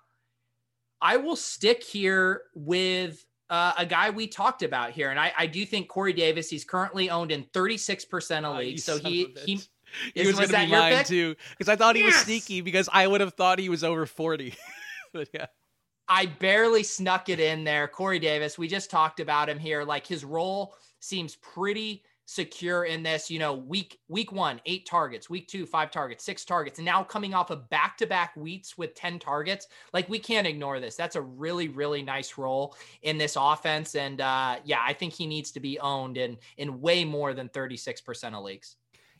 [1.00, 5.46] I will stick here with uh, a guy we talked about here, and I, I
[5.46, 6.48] do think Corey Davis.
[6.48, 9.60] He's currently owned in thirty six percent of Oh, leagues, so he he
[10.14, 10.20] he.
[10.20, 11.06] Is- was, was going to that be mine pick?
[11.06, 14.06] too because I thought he was sneaky because I would have thought he was over
[14.06, 14.54] 40.
[15.12, 15.46] but yeah.
[16.08, 17.88] I barely snuck it in there.
[17.88, 19.82] Corey Davis, we just talked about him here.
[19.82, 23.30] Like his role seems pretty secure in this.
[23.30, 27.02] You know, week week one, eight targets, week two, five targets, six targets, and now
[27.02, 29.66] coming off of back to back weeks with 10 targets.
[29.92, 30.94] Like we can't ignore this.
[30.94, 33.94] That's a really, really nice role in this offense.
[33.94, 37.48] And uh yeah, I think he needs to be owned in in way more than
[37.48, 38.76] 36% of leagues.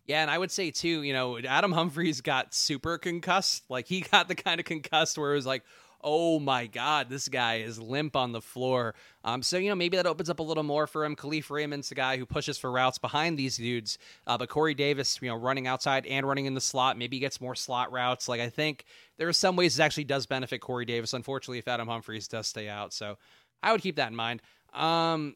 [0.06, 3.64] Yeah, and I would say too, you know, Adam Humphries got super concussed.
[3.68, 5.64] Like he got the kind of concussed where it was like,
[6.02, 8.94] oh my god, this guy is limp on the floor.
[9.24, 11.16] Um, so you know maybe that opens up a little more for him.
[11.16, 15.18] Kalif Raymond's the guy who pushes for routes behind these dudes, uh, but Corey Davis,
[15.20, 18.28] you know, running outside and running in the slot, maybe gets more slot routes.
[18.28, 18.84] Like I think
[19.18, 21.14] there are some ways it actually does benefit Corey Davis.
[21.14, 23.18] Unfortunately, if Adam Humphries does stay out, so
[23.62, 24.42] I would keep that in mind.
[24.72, 25.34] Um,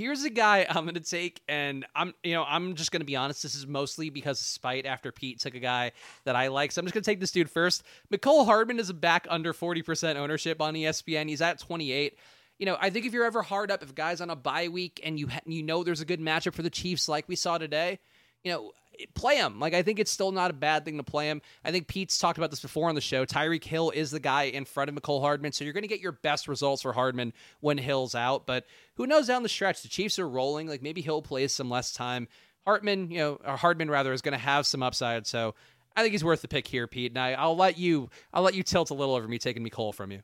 [0.00, 3.42] here's a guy I'm to take, and I'm, you know, I'm just to be honest.
[3.42, 5.92] This is mostly because of spite after Pete took a guy
[6.24, 6.72] that I like.
[6.72, 7.82] So I'm just to take this dude first.
[8.12, 11.28] Mecole Hardman is back under 40% ownership on ESPN.
[11.28, 12.16] He's at 28.
[12.58, 15.00] You know, I think if you're ever hard up, if guy's on a bye week
[15.02, 17.56] and you ha- you know there's a good matchup for the Chiefs, like we saw
[17.58, 17.98] today,
[18.44, 18.72] you know,
[19.14, 19.60] play him.
[19.60, 21.42] Like I think it's still not a bad thing to play him.
[21.64, 23.24] I think Pete's talked about this before on the show.
[23.24, 26.00] Tyreek Hill is the guy in front of Mecole Hardman, so you're going to get
[26.00, 28.46] your best results for Hardman when Hill's out.
[28.46, 29.82] But who knows down the stretch?
[29.82, 30.68] The Chiefs are rolling.
[30.68, 32.28] Like maybe Hill plays some less time.
[32.64, 35.26] Hartman, you know, or Hardman rather, is going to have some upside.
[35.26, 35.54] So
[35.96, 37.12] I think he's worth the pick here, Pete.
[37.12, 39.94] And I, will let you, I'll let you tilt a little over me taking Mecole
[39.94, 40.20] from you.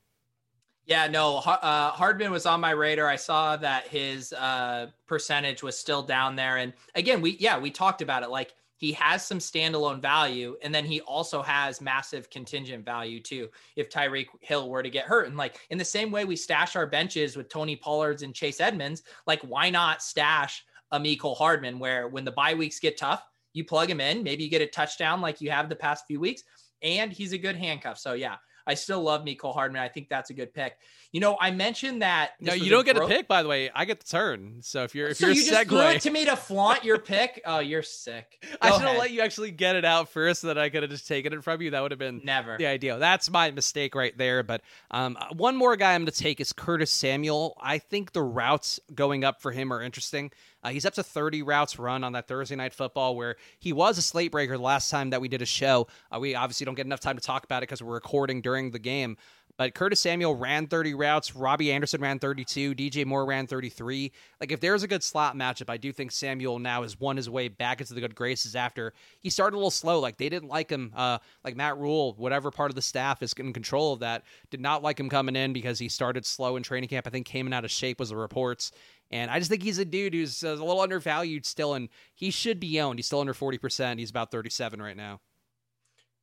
[0.86, 3.08] Yeah, no, uh, Hardman was on my radar.
[3.08, 7.72] I saw that his uh, percentage was still down there, and again, we yeah we
[7.72, 8.30] talked about it.
[8.30, 13.48] Like he has some standalone value, and then he also has massive contingent value too.
[13.74, 16.76] If Tyreek Hill were to get hurt, and like in the same way we stash
[16.76, 21.78] our benches with Tony Pollards and Chase Edmonds, like why not stash a Mecole Hardman,
[21.78, 24.66] where when the bye weeks get tough, you plug him in, maybe you get a
[24.66, 26.42] touchdown like you have the past few weeks,
[26.82, 27.98] and he's a good handcuff.
[27.98, 28.36] So yeah,
[28.66, 29.80] I still love Mecole Hardman.
[29.80, 30.76] I think that's a good pick.
[31.12, 32.32] You know, I mentioned that.
[32.40, 33.70] No, you don't get a pick, by the way.
[33.74, 34.58] I get the turn.
[34.60, 35.68] So if you're if so you're you just segue...
[35.68, 37.42] threw it to me to flaunt your pick.
[37.46, 38.38] Oh, you're sick.
[38.42, 40.82] Go I should have let you actually get it out first, so that I could
[40.82, 41.70] have just taken it from you.
[41.70, 42.98] That would have been never the ideal.
[42.98, 44.42] That's my mistake right there.
[44.42, 47.56] But um, one more guy I'm going to take is Curtis Samuel.
[47.60, 50.32] I think the routes going up for him are interesting.
[50.66, 53.98] Uh, he's up to 30 routes run on that Thursday night football where he was
[53.98, 55.86] a slate breaker the last time that we did a show.
[56.10, 58.72] Uh, we obviously don't get enough time to talk about it because we're recording during
[58.72, 59.16] the game.
[59.58, 61.34] But Curtis Samuel ran 30 routes.
[61.34, 62.74] Robbie Anderson ran 32.
[62.74, 64.12] DJ Moore ran 33.
[64.40, 67.30] Like, if there's a good slot matchup, I do think Samuel now has won his
[67.30, 69.98] way back into the good graces after he started a little slow.
[69.98, 70.92] Like, they didn't like him.
[70.94, 74.60] Uh, like, Matt Rhule, whatever part of the staff is in control of that, did
[74.60, 77.06] not like him coming in because he started slow in training camp.
[77.06, 78.72] I think came in out of shape was the reports.
[79.10, 82.30] And I just think he's a dude who's uh, a little undervalued still, and he
[82.30, 82.98] should be owned.
[82.98, 83.98] He's still under 40%.
[83.98, 85.20] He's about 37 right now.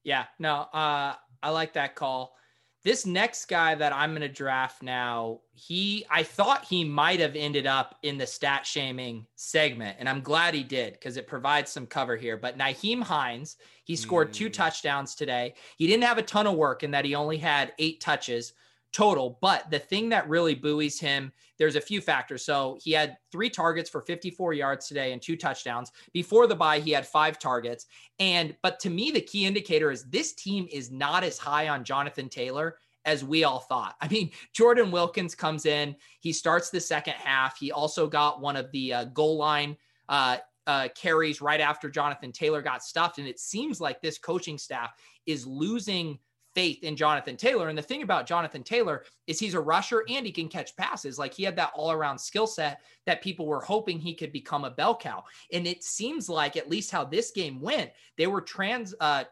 [0.04, 2.36] Yeah, no, uh, I like that call.
[2.84, 7.38] This next guy that I'm going to draft now, he, I thought he might have
[7.38, 11.72] ended up in the stat shaming segment, and I'm glad he did because it provides
[11.72, 12.36] some cover here.
[12.36, 13.56] But Nyheim Hines,
[13.86, 14.34] he scored mm.
[14.34, 15.54] two touchdowns today.
[15.78, 18.52] He didn't have a ton of work in that he only had eight touches,
[18.94, 19.38] total.
[19.42, 22.46] But the thing that really buoys him, there's a few factors.
[22.46, 25.92] So he had three targets for 54 yards today and two touchdowns.
[26.14, 27.88] Before the bye, he had five targets.
[28.20, 31.84] And but to me, the key indicator is this team is not as high on
[31.84, 33.96] Jonathan Taylor as we all thought.
[34.00, 37.58] I mean, Jordan Wilkins comes in, he starts the second half.
[37.58, 39.76] He also got one of the uh, goal line
[40.08, 40.38] uh,
[40.68, 43.18] uh, carries right after Jonathan Taylor got stuffed.
[43.18, 44.94] And it seems like this coaching staff
[45.26, 46.20] is losing
[46.56, 47.70] faith in Jonathan Taylor.
[47.70, 51.18] And the thing about Jonathan Taylor is he's a rusher and he can catch passes.
[51.18, 54.64] Like he had that all around skill set that people were hoping he could become
[54.64, 55.24] a bell cow.
[55.52, 59.26] And it seems like, at least how this game went, they were trans, uh,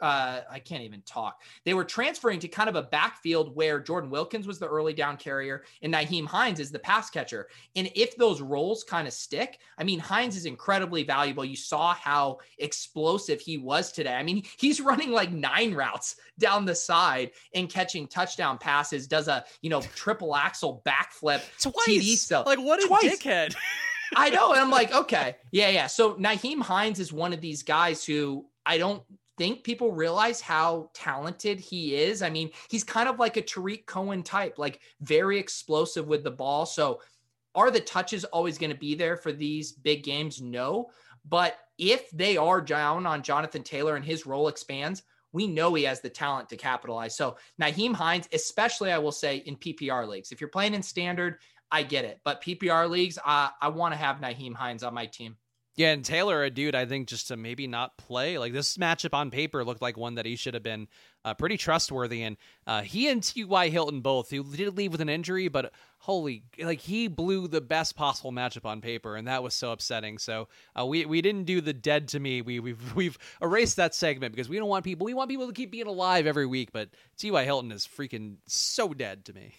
[0.00, 1.42] uh, I can't even talk.
[1.64, 5.16] They were transferring to kind of a backfield where Jordan Wilkins was the early down
[5.16, 7.48] carrier and Nyheim Hines is the pass catcher.
[7.74, 11.44] And if those roles kind of stick, I mean, Hines is incredibly valuable.
[11.44, 14.14] You saw how explosive he was today.
[14.14, 19.28] I mean, he's running like nine routes down the side and catching touchdown passes, does
[19.28, 21.42] a, you know, triple axle backflip.
[21.60, 22.20] Twice.
[22.20, 22.46] Stuff.
[22.46, 23.18] Like, what a Twice.
[23.18, 23.54] dickhead.
[24.14, 24.52] I know.
[24.52, 25.86] And I'm like, okay, yeah, yeah.
[25.86, 29.02] So Nyheim Hines is one of these guys who I don't
[29.36, 32.22] think people realize how talented he is.
[32.22, 36.30] I mean, he's kind of like a Tarik Cohen type, like very explosive with the
[36.30, 36.66] ball.
[36.66, 37.00] So,
[37.54, 40.42] are the touches always going to be there for these big games?
[40.42, 40.90] No.
[41.26, 45.84] But if they are down on Jonathan Taylor and his role expands, we know he
[45.84, 47.16] has the talent to capitalize.
[47.16, 50.32] So, Nyheim Hines, especially, I will say, in PPR leagues.
[50.32, 51.38] If you're playing in standard,
[51.70, 52.20] I get it.
[52.24, 55.36] But PPR leagues, uh, I want to have Nyheim Hines on my team.
[55.76, 58.38] Yeah, and Taylor, a dude, I think just to maybe not play.
[58.38, 60.88] Like this matchup on paper looked like one that he should have been
[61.22, 62.22] uh, pretty trustworthy.
[62.22, 63.68] And uh, he and T.Y.
[63.68, 67.94] Hilton both, he did leave with an injury, but holy, like he blew the best
[67.94, 70.16] possible matchup on paper, and that was so upsetting.
[70.16, 70.48] So
[70.78, 72.40] uh, we we didn't do the dead to me.
[72.40, 75.04] We we've we've erased that segment because we don't want people.
[75.04, 76.72] We want people to keep being alive every week.
[76.72, 77.44] But T.Y.
[77.44, 79.52] Hilton is freaking so dead to me.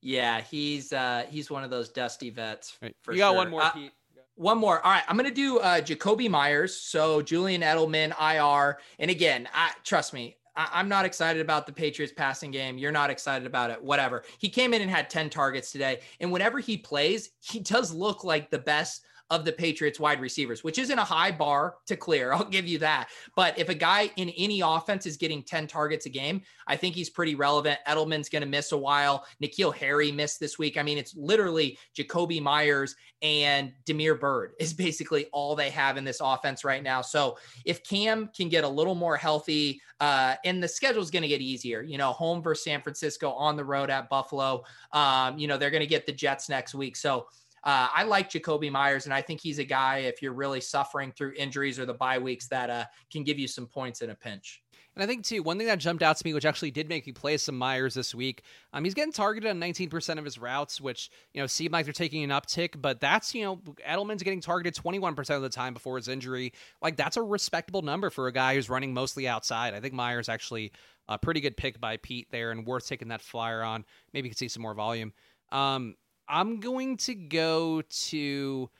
[0.00, 2.78] Yeah, he's uh he's one of those dusty vets.
[2.80, 2.94] Right.
[3.08, 3.36] you got sure.
[3.36, 3.90] one more, Pete.
[4.36, 4.84] One more.
[4.84, 6.76] All right, I'm gonna do uh, Jakobi Meyers.
[6.76, 10.36] So Julian Edelman, IR, and again, I trust me.
[10.54, 12.76] I, am not excited about the Patriots passing game.
[12.76, 13.82] You're not excited about it.
[13.82, 14.24] Whatever.
[14.38, 18.24] He came in and had 10 targets today, and whenever he plays, he does look
[18.24, 22.32] like the best of the Patriots wide receivers, which isn't a high bar to clear.
[22.34, 23.08] I'll give you that.
[23.34, 26.94] But if a guy in any offense is getting 10 targets a game, I think
[26.94, 27.78] he's pretty relevant.
[27.88, 29.26] Edelman's going to miss a while.
[29.42, 30.76] N'Keal Harry missed this week.
[30.76, 36.04] I mean, it's literally Jakobi Meyers and Damiere Byrd is basically all they have in
[36.04, 37.02] this offense right now.
[37.02, 41.22] So if Cam can get a little more healthy, uh, and the schedule is going
[41.22, 44.62] to get easier, you know, home versus San Francisco on the road at Buffalo.
[44.92, 46.96] Um, you know, they're going to get the Jets next week.
[46.96, 47.26] So
[47.66, 51.10] uh, I like Jakobi Meyers, and I think he's a guy if you're really suffering
[51.10, 54.14] through injuries or the bye weeks that uh, can give you some points in a
[54.14, 54.62] pinch.
[54.94, 57.06] And I think too, one thing that jumped out to me, which actually did make
[57.06, 58.42] me play some Meyers this week,
[58.72, 61.92] um, he's getting targeted on 19% of his routes, which you know seem like they're
[61.92, 63.56] taking an uptick, but that's you know
[63.86, 66.52] Edelman's getting targeted 21% of the time before his injury.
[66.80, 69.74] Like that's a respectable number for a guy who's running mostly outside.
[69.74, 70.70] I think Meyers actually
[71.08, 73.84] a pretty good pick by Pete there, and worth taking that flyer on.
[74.12, 75.12] Maybe you could see some more volume.
[75.50, 75.96] Um,
[76.28, 78.70] I'm going to go to.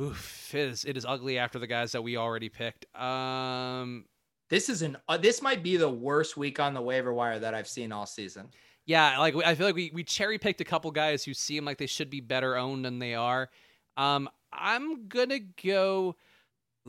[0.00, 2.84] Oof, it is, it is ugly after the guys that we already picked.
[2.94, 4.04] Um,
[4.50, 7.54] this is an uh, this might be the worst week on the waiver wire that
[7.54, 8.48] I've seen all season.
[8.84, 11.78] Yeah, like I feel like we we cherry picked a couple guys who seem like
[11.78, 13.50] they should be better owned than they are.
[13.96, 16.14] Um, I'm gonna go.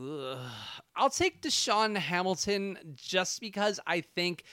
[0.00, 0.38] Ugh,
[0.94, 4.44] I'll take DaeSean Hamilton just because I think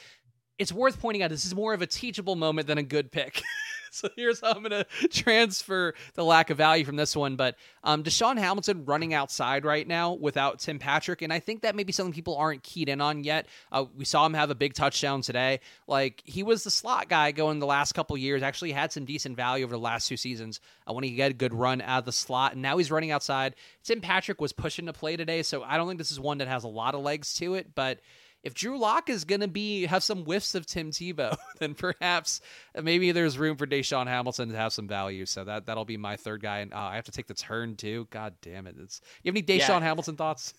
[0.58, 3.44] it's worth pointing out this is more of a teachable moment than a good pick.
[4.06, 7.38] so here's how I'm going to transfer the lack of value from this one.
[7.38, 11.76] But um, DaeSean Hamilton running outside right now without Tim Patrick, and I think that
[11.76, 13.48] may be something people aren't keyed in on yet.
[13.72, 15.62] Uh, we saw him have a big touchdown today.
[15.88, 18.44] Like he was the slot guy going the last couple years.
[18.44, 21.36] Actually had some decent value over the last two seasons uh, when he got a
[21.36, 23.56] good run out of the slot, and now he's running outside.
[23.84, 26.50] Tim Patrick was pushing to play today, so I don't think this is one that
[26.50, 28.00] has a lot of legs to it, but
[28.46, 32.40] if Drew Lock is going to be have some whiffs of Tim Tebow, then perhaps
[32.76, 35.26] uh, maybe there's room for DaeSean Hamilton to have some value.
[35.26, 37.76] So that that'll be my third guy, and uh, I have to take the turn
[37.76, 38.08] too.
[38.12, 38.76] God damn it!
[38.80, 39.80] It's, you have any DaeSean yeah.
[39.82, 40.54] Hamilton thoughts?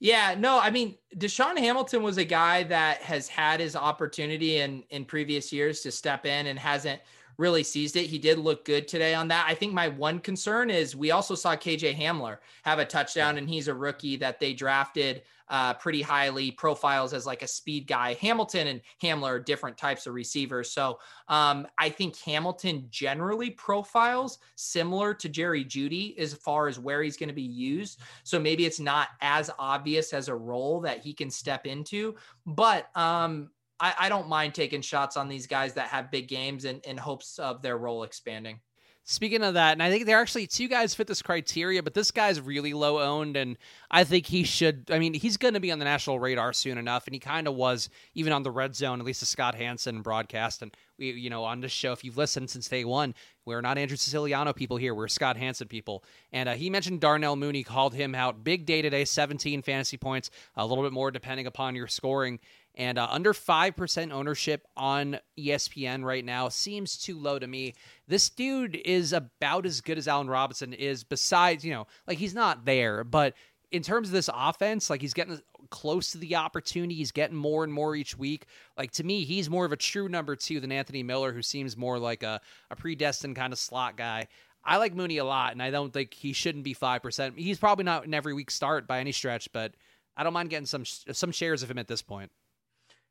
[0.00, 4.82] Yeah, no, I mean, DaeSean Hamilton was a guy that has had his opportunity in
[4.90, 7.00] in previous years to step in and hasn't
[7.38, 8.06] really seized it.
[8.06, 9.46] He did look good today on that.
[9.48, 13.48] I think my one concern is we also saw KJ Hamler have a touchdown, and
[13.48, 15.22] he's a rookie that they drafted
[15.52, 18.14] uh, pretty highly profiles as like a speed guy.
[18.14, 20.70] Hamilton and Hamler are different types of receivers.
[20.70, 27.02] So um, I think Hamilton generally profiles similar to Jerry Jeudy as far as where
[27.02, 28.00] he's going to be used.
[28.24, 32.14] So maybe it's not as obvious as a role that he can step into,
[32.46, 33.50] but um,
[33.82, 36.96] I, I, don't mind taking shots on these guys that have big games in, in
[36.96, 38.60] hopes of their role expanding.
[39.04, 41.92] Speaking of that, and I think there are actually two guys fit this criteria, but
[41.92, 43.58] this guy's really low owned, and
[43.90, 44.88] I think he should.
[44.92, 47.48] I mean, he's going to be on the national radar soon enough, and he kind
[47.48, 50.62] of was even on the red zone, at least to Scott Hanson broadcast.
[50.62, 53.76] And we, you know, on this show, if you've listened since day one, we're not
[53.76, 56.04] Andrew Siciliano people here, we're Scott Hanson people.
[56.32, 58.44] And uh, he mentioned Darnell Mooney, called him out.
[58.44, 62.38] Big day today, 17 fantasy points, a little bit more depending upon your scoring
[62.74, 67.74] and uh, under 5% ownership on ESPN right now seems too low to me.
[68.08, 72.34] This dude is about as good as Allen Robinson is, besides, you know, like he's
[72.34, 73.34] not there, but
[73.70, 76.94] in terms of this offense, like he's getting close to the opportunity.
[76.94, 78.46] He's getting more and more each week.
[78.76, 81.76] Like to me, he's more of a true number two than Anthony Miller, who seems
[81.76, 84.28] more like a, a predestined kind of slot guy.
[84.64, 87.36] I like Mooney a lot, and I don't think he shouldn't be 5%.
[87.36, 89.74] He's probably not an every week start by any stretch, but
[90.16, 92.30] I don't mind getting some some shares of him at this point.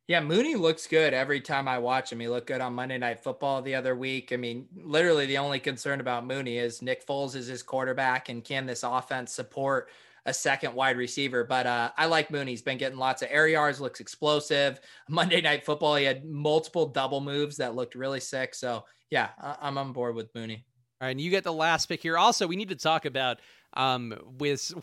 [0.08, 2.20] Yeah, Mooney looks good every time I watch him.
[2.20, 4.34] He looked good on Monday Night Football the other week.
[4.34, 8.43] I mean, literally the only concern about Mooney is Nick Foles is his quarterback, and
[8.43, 9.89] can this offense support
[10.26, 11.43] a second wide receiver?
[11.43, 12.52] But uh, I like Mooney.
[12.52, 14.82] He's been getting lots of air yards, looks explosive.
[15.10, 18.54] Monday Night Football, he had multiple double moves that looked really sick.
[18.54, 20.66] So yeah, I'm on board with Mooney.
[20.99, 22.18] All right, and you get the last pick here.
[22.18, 23.39] Also, we need to talk about
[23.74, 24.74] um, with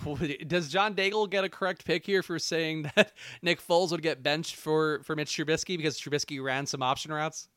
[0.48, 3.12] does John Daigle get a correct pick here for saying that
[3.42, 7.48] Nick Foles would get benched for for Mitch Trubisky because Trubisky ran some option routes?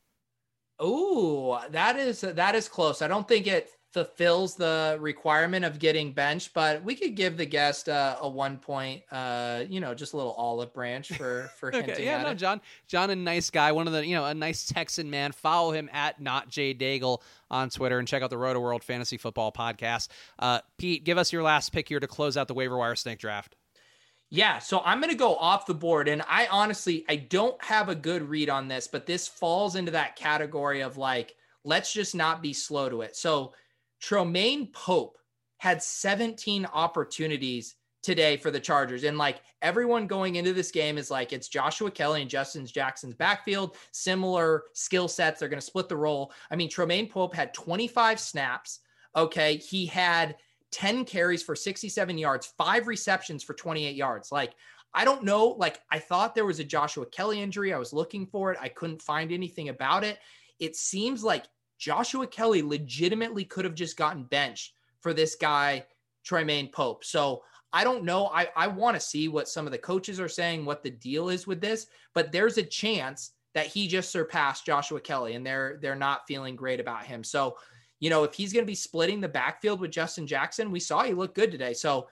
[0.78, 3.02] Oh, that is that is close.
[3.02, 7.44] I don't think it fulfills the requirement of getting benched, but we could give the
[7.44, 11.68] guest uh, a one point, uh, you know, just a little olive branch for for
[11.74, 12.36] okay, hinting yeah, at no, it.
[12.36, 15.32] John, John, a nice guy, one of the you know a nice Texan man.
[15.32, 17.20] Follow him at not Jay Daigle
[17.50, 20.08] on Twitter and check out the Rotoworld Fantasy Football Podcast.
[20.38, 23.18] Uh, Pete, give us your last pick here to close out the waiver wire snake
[23.18, 23.56] draft.
[24.30, 27.90] Yeah, so I'm going to go off the board and I honestly I don't have
[27.90, 31.34] a good read on this, but this falls into that category of like
[31.64, 33.14] let's just not be slow to it.
[33.14, 33.52] So
[34.02, 35.18] Troymaine Pope
[35.58, 39.04] had 17 opportunities today for the Chargers.
[39.04, 43.14] And like everyone going into this game is like, it's Joshua Kelley and Justin Jackson's
[43.14, 45.38] backfield, similar skill sets.
[45.38, 46.32] They're going to split the role.
[46.50, 48.80] I mean, Troymaine Pope had 25 snaps.
[49.14, 49.56] Okay.
[49.56, 50.36] He had
[50.72, 54.32] 10 carries for 67 yards, five receptions for 28 yards.
[54.32, 54.54] Like,
[54.94, 55.46] I don't know.
[55.46, 57.72] Like, I thought there was a Joshua Kelley injury.
[57.72, 58.58] I was looking for it.
[58.60, 60.18] I couldn't find anything about it.
[60.58, 61.44] It seems like
[61.82, 65.84] Joshua Kelley legitimately could have just gotten benched for this guy,
[66.24, 67.04] Troymaine Pope.
[67.04, 68.28] So I don't know.
[68.28, 71.28] I, I want to see what some of the coaches are saying, what the deal
[71.28, 75.80] is with this, but there's a chance that he just surpassed Joshua Kelley and they're
[75.82, 77.24] they're not feeling great about him.
[77.24, 77.56] So
[77.98, 81.02] you know, if he's going to be splitting the backfield with Justin Jackson, we saw
[81.02, 81.72] he looked good today.
[81.72, 82.06] So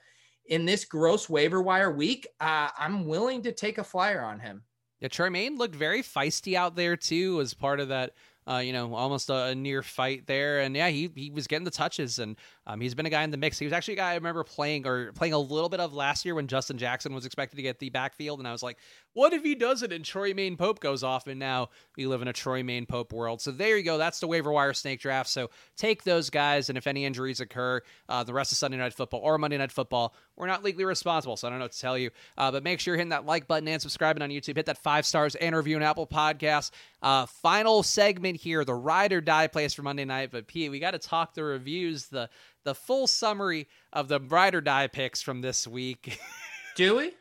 [0.47, 4.63] in this gross waiver wire week, uh, I'm willing to take a flyer on him.
[4.99, 8.13] Yeah, Tremaine looked very feisty out there too, as part of that
[8.47, 10.59] uh, you know, almost a, a, near fight there.
[10.59, 12.35] And yeah, he he was getting the touches, and
[12.67, 13.57] um, he's been a guy in the mix.
[13.57, 16.25] He was actually a guy I remember playing or playing a little bit of last
[16.25, 18.77] year when Justin Jackson was expected to get the backfield, and I was like,
[19.13, 21.27] what if he does it and Troymaine Pope goes off?
[21.27, 23.41] And now we live in a Troymaine Pope world.
[23.41, 23.97] So there you go.
[23.97, 25.29] That's the waiver wire snake draft.
[25.29, 28.93] So take those guys, and if any injuries occur, uh, the rest of Sunday Night
[28.93, 31.37] Football or Monday Night Football, we're not legally responsible.
[31.37, 32.11] So I don't know what to tell you.
[32.37, 34.55] Uh, but make sure you're hitting that like button and subscribing on YouTube.
[34.55, 36.71] Hit that five stars and review on Apple Podcasts.
[37.01, 40.29] Uh, final segment here, the ride or die place for Monday night.
[40.31, 42.29] But Pete, we got to talk the reviews, the
[42.63, 46.19] the full summary of the ride or die picks from this week.
[46.75, 47.11] Do we?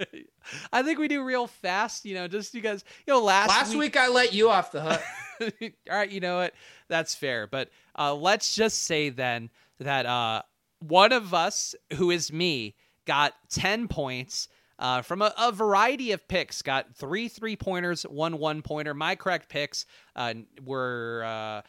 [0.73, 2.05] I think we do real fast.
[2.05, 2.85] You know, just you guys.
[3.07, 5.03] You know, last last week, week I let you off the hook.
[5.91, 6.55] All right, you know what?
[6.89, 7.47] That's fair.
[7.47, 10.43] But uh, let's just say then that uh,
[10.81, 12.77] one of us, who is me,
[13.07, 14.49] got ten points.
[14.79, 18.95] Uh, from a, a, variety of picks, got three three pointers, one one pointer.
[18.95, 19.85] My correct picks
[20.17, 20.33] uh,
[20.65, 21.61] were uh,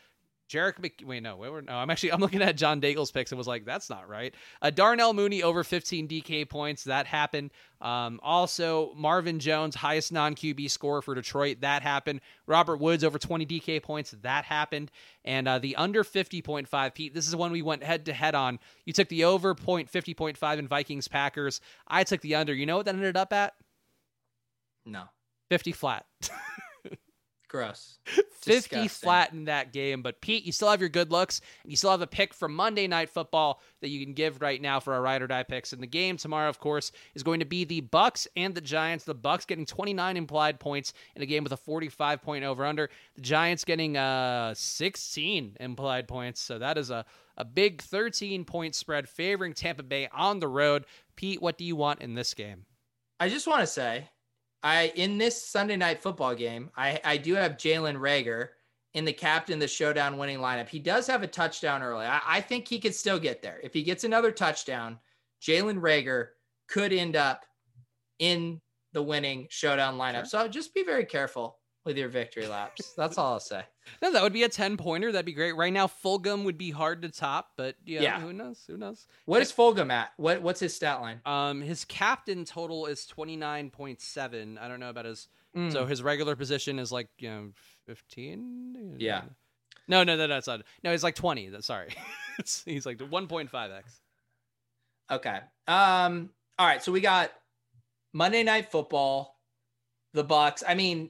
[0.52, 3.38] Jerick Mc- wait no wait, no I'm actually I'm looking at John Daigle's picks and
[3.38, 4.36] was like that's not right.
[4.62, 7.52] Uh, Darnell Mooney over 15 DK points that happened.
[7.80, 12.20] Um, also Marvin Jones highest non QB score for Detroit that happened.
[12.48, 14.92] Robert Woods over 20 DK points that happened.
[15.24, 18.60] And uh, the under 50.5 Pete this is one we went head to head on.
[18.86, 21.62] You took the over point 50.5 in Vikings Packers.
[21.88, 22.54] I took the under.
[22.54, 23.54] You know what that ended up at?
[24.86, 25.04] No.
[25.50, 26.06] 50 flat.
[27.52, 27.98] Gross.
[28.06, 28.88] 50 Disgusting.
[28.88, 30.02] flat in that game.
[30.02, 32.56] But Pete, you still have your good looks, and you still have a pick from
[32.56, 35.74] Monday Night Football that you can give right now for our ride or die picks.
[35.74, 39.04] And the game tomorrow, of course, is going to be the Bucs and the Giants.
[39.04, 42.90] The Bucs getting 29 implied points in a game with a 45 point over under.
[43.16, 46.40] The Giants getting uh 16 implied points.
[46.40, 50.86] So that is a a big 13 point spread favoring Tampa Bay on the road.
[51.18, 52.66] Pete, what do you want in this game?
[53.20, 54.10] I just want to say
[54.64, 58.50] I in this Sunday night football game, I, I do have Jalen Reagor
[58.94, 60.68] in the captain, the showdown winning lineup.
[60.68, 62.06] He does have a touchdown early.
[62.06, 63.60] I, I think he could still get there.
[63.64, 65.00] If he gets another touchdown,
[65.42, 66.30] Jalen Reagor
[66.68, 67.46] could end up
[68.20, 68.62] in
[68.94, 70.30] the winning showdown lineup.
[70.30, 70.44] Sure.
[70.44, 72.94] So just be very careful with your victory laps.
[72.94, 73.64] That's all I'll say.
[74.02, 75.12] No, that would be a 10 pointer.
[75.12, 75.56] That'd be great.
[75.56, 78.20] Right now, Fulgham would be hard to top, but yeah, yeah.
[78.22, 78.64] who knows?
[78.68, 79.08] Who knows?
[79.26, 80.12] What is Fulgham at?
[80.18, 81.20] What What's his stat line?
[81.26, 84.62] Um, His captain total is 29.7.
[84.62, 85.28] I don't know about his.
[85.58, 85.72] Mm.
[85.72, 87.50] So his regular position is like, you know,
[87.88, 88.98] 15?
[89.00, 89.24] Yeah.
[89.88, 90.62] No, no, no, that's not.
[90.84, 91.50] No, he's like 20.
[91.62, 91.90] Sorry.
[92.66, 93.82] he's like 1.5x.
[95.12, 95.40] Okay.
[95.68, 96.30] Um.
[96.60, 96.84] All right.
[96.84, 97.32] So we got
[98.14, 99.40] Monday Night Football,
[100.14, 100.64] the Bucs.
[100.66, 101.10] I mean,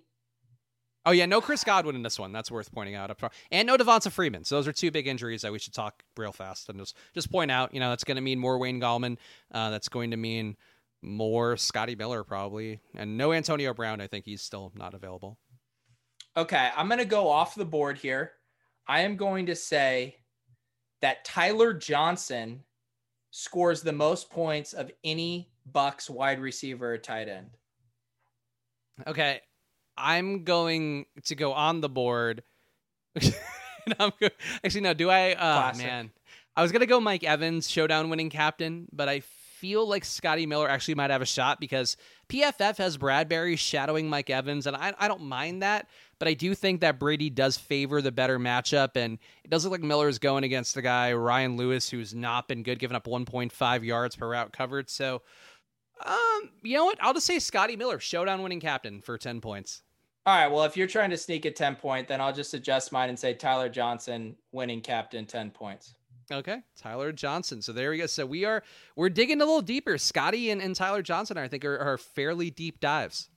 [1.06, 2.32] Oh yeah, no Chris Godwin in this one.
[2.32, 4.44] That's worth pointing out up front, and no Devonta Freeman.
[4.44, 7.32] So those are two big injuries that we should talk real fast and just just
[7.32, 7.74] point out.
[7.74, 9.18] You know, that's going to mean more Wayne Gallman.
[9.52, 10.56] Uh, that's going to mean
[11.02, 14.00] more Scotty Miller probably, and no Antonio Brown.
[14.00, 15.40] I think he's still not available.
[16.38, 18.34] Okay, I'm going to go off the board here.
[18.88, 20.16] I am going to say
[21.02, 22.64] that Tyler Johnson
[23.32, 27.50] scores the most points of any Bucs wide receiver or tight end.
[29.08, 29.42] Okay,
[29.98, 32.44] I'm going to go on the board.
[34.00, 34.30] I'm go-
[34.64, 34.94] Actually, no.
[34.94, 35.32] Do I?
[35.34, 36.12] Uh, man,
[36.56, 40.68] I was gonna go Mike Evans, showdown winning captain, but I feel like Scotty Miller
[40.68, 41.96] actually might have a shot because
[42.30, 45.88] PFF has Bradberry shadowing Mike Evans, and I, I don't mind that,
[46.18, 49.72] but I do think that Brady does favor the better matchup, and it does look
[49.72, 53.06] like Miller is going against the guy Ryan Lewis, who's not been good, giving up
[53.06, 54.90] 1.5 yards per route covered.
[54.90, 55.22] So
[56.06, 56.98] um, you know what?
[57.02, 59.84] I'll just say Scotty Miller, showdown winning captain for 10 points.
[60.26, 60.52] All right.
[60.52, 63.18] Well, if you're trying to sneak a 10 point, then I'll just adjust mine and
[63.18, 65.96] say Tyler Johnson winning captain 10 points.
[66.32, 66.62] Okay.
[66.78, 67.62] Tyler Johnson.
[67.62, 68.06] So there we go.
[68.06, 68.64] So we are
[68.96, 69.98] we're digging a little deeper.
[69.98, 73.30] Scotty and, and Tyler Johnson, I think, are, are fairly deep dives.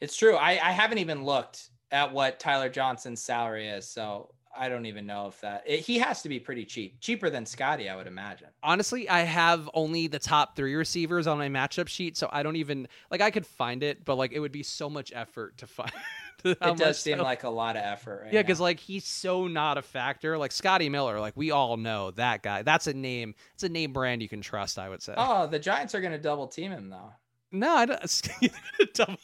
[0.00, 0.36] It's true.
[0.36, 3.88] I, I haven't even looked at what Tyler Johnson's salary is.
[3.88, 7.30] So I don't even know if that it, he has to be pretty cheap, cheaper
[7.30, 8.48] than Scotty, I would imagine.
[8.62, 12.56] Honestly, I have only the top three receivers on my matchup sheet, so I don't
[12.56, 15.66] even like I could find it, but like it would be so much effort to
[15.66, 15.92] find.
[16.44, 17.24] it does seem so.
[17.24, 20.38] like a lot of effort, right Yeah, because like he's so not a factor.
[20.38, 22.62] Like Scotty Miller, like we all know that guy.
[22.62, 23.34] That's a name.
[23.54, 24.78] It's a name brand you can trust.
[24.78, 25.14] I would say.
[25.16, 27.12] Oh, the Giants are going to double team him though.
[27.52, 28.22] No, I don't.
[28.94, 29.16] double.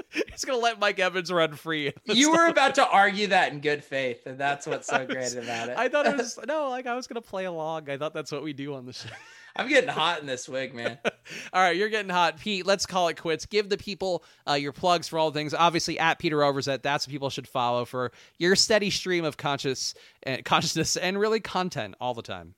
[0.30, 1.92] He's gonna let Mike Evans run free.
[2.04, 5.68] You were about to argue that in good faith, and that's what's so great about
[5.68, 5.76] it.
[5.78, 7.90] I thought it was no, like I was gonna play along.
[7.90, 9.10] I thought that's what we do on the show.
[9.56, 10.98] I'm getting hot in this wig, man.
[11.52, 12.64] all right, you're getting hot, Pete.
[12.64, 13.44] Let's call it quits.
[13.46, 15.52] Give the people uh, your plugs for all things.
[15.52, 19.94] Obviously, at Peter Overzet, that's what people should follow for your steady stream of conscious
[20.26, 22.54] uh, consciousness and really content all the time.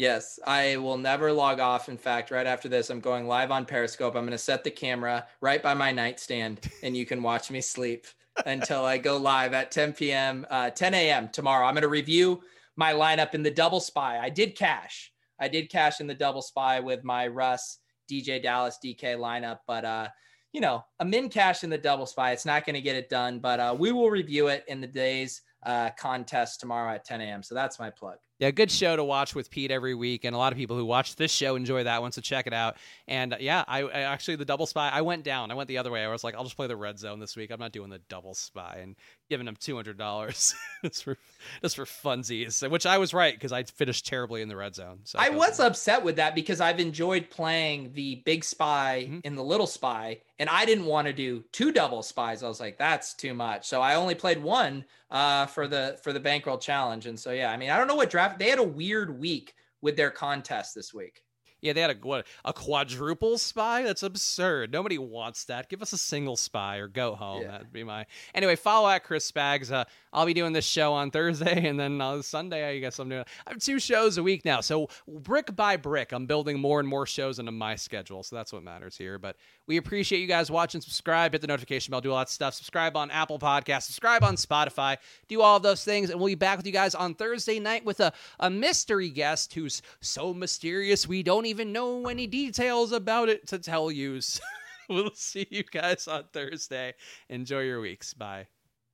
[0.00, 1.90] Yes, I will never log off.
[1.90, 4.14] In fact, right after this, I'm going live on Periscope.
[4.14, 7.60] I'm going to set the camera right by my nightstand, and you can watch me
[7.60, 8.06] sleep
[8.46, 11.28] until I go live at 10 p.m., uh, 10 a.m.
[11.28, 11.66] tomorrow.
[11.66, 12.40] I'm going to review
[12.76, 14.18] my lineup in the double spy.
[14.18, 15.12] I did cash.
[15.38, 19.84] I did cash in the double spy with my Russ, DeeJay Dallas, DK lineup, but
[19.84, 20.08] uh,
[20.54, 22.32] you know, a min cash in the double spy.
[22.32, 24.86] It's not going to get it done, but uh, we will review it in the
[24.86, 27.42] days uh, contest tomorrow at 10 a.m.
[27.42, 30.38] So that's my plug yeah, good show to watch with Pete every week, and a
[30.38, 32.10] lot of people who watch this show enjoy that one.
[32.10, 32.78] So check it out.
[33.06, 34.88] And yeah, I, I, actually the double spy.
[34.88, 35.50] I went down.
[35.50, 36.02] I went the other way.
[36.02, 37.50] I was like, I'll just play the red zone this week.
[37.50, 38.96] I'm not doing the double spy and
[39.30, 40.54] giving him two hundred dollars
[40.84, 41.16] just for
[41.62, 42.68] just for funsies.
[42.68, 44.98] Which I was right because I finished terribly in the red zone.
[45.04, 49.20] So I was upset with that because I've enjoyed playing the big spy mm-hmm.
[49.24, 52.42] and the little spy, and I didn't want to do two double spies.
[52.42, 53.66] I was like, that's too much.
[53.66, 57.06] So I only played one uh, for the for the bankroll challenge.
[57.06, 59.54] And so yeah, I mean, I don't know what draft they had a weird week
[59.80, 61.22] with their contest this week.
[61.60, 63.82] Yeah, they had a what a quadruple spy.
[63.82, 64.72] That's absurd.
[64.72, 65.68] Nobody wants that.
[65.68, 67.42] Give us a single spy or go home.
[67.42, 67.52] Yeah.
[67.52, 68.56] That'd be my anyway.
[68.56, 69.70] Follow at Chris Spags.
[69.72, 72.68] Uh, I'll be doing this show on Thursday, and then uh, Sunday.
[72.68, 73.24] I guess I'm doing.
[73.46, 76.88] I have two shows a week now, so brick by brick, I'm building more and
[76.88, 78.22] more shows into my schedule.
[78.22, 79.18] So that's what matters here.
[79.18, 79.36] But
[79.70, 80.80] we appreciate you guys watching.
[80.80, 82.54] Subscribe, hit the notification bell, do all that stuff.
[82.54, 83.84] Subscribe on Apple Podcasts.
[83.84, 84.96] Subscribe on Spotify.
[85.28, 87.84] Do all of those things, and we'll be back with you guys on Thursday night
[87.84, 93.28] with a a mystery guest who's so mysterious we don't even know any details about
[93.28, 94.20] it to tell you.
[94.20, 94.42] So
[94.88, 96.94] we'll see you guys on Thursday.
[97.28, 98.12] Enjoy your weeks.
[98.12, 98.48] Bye.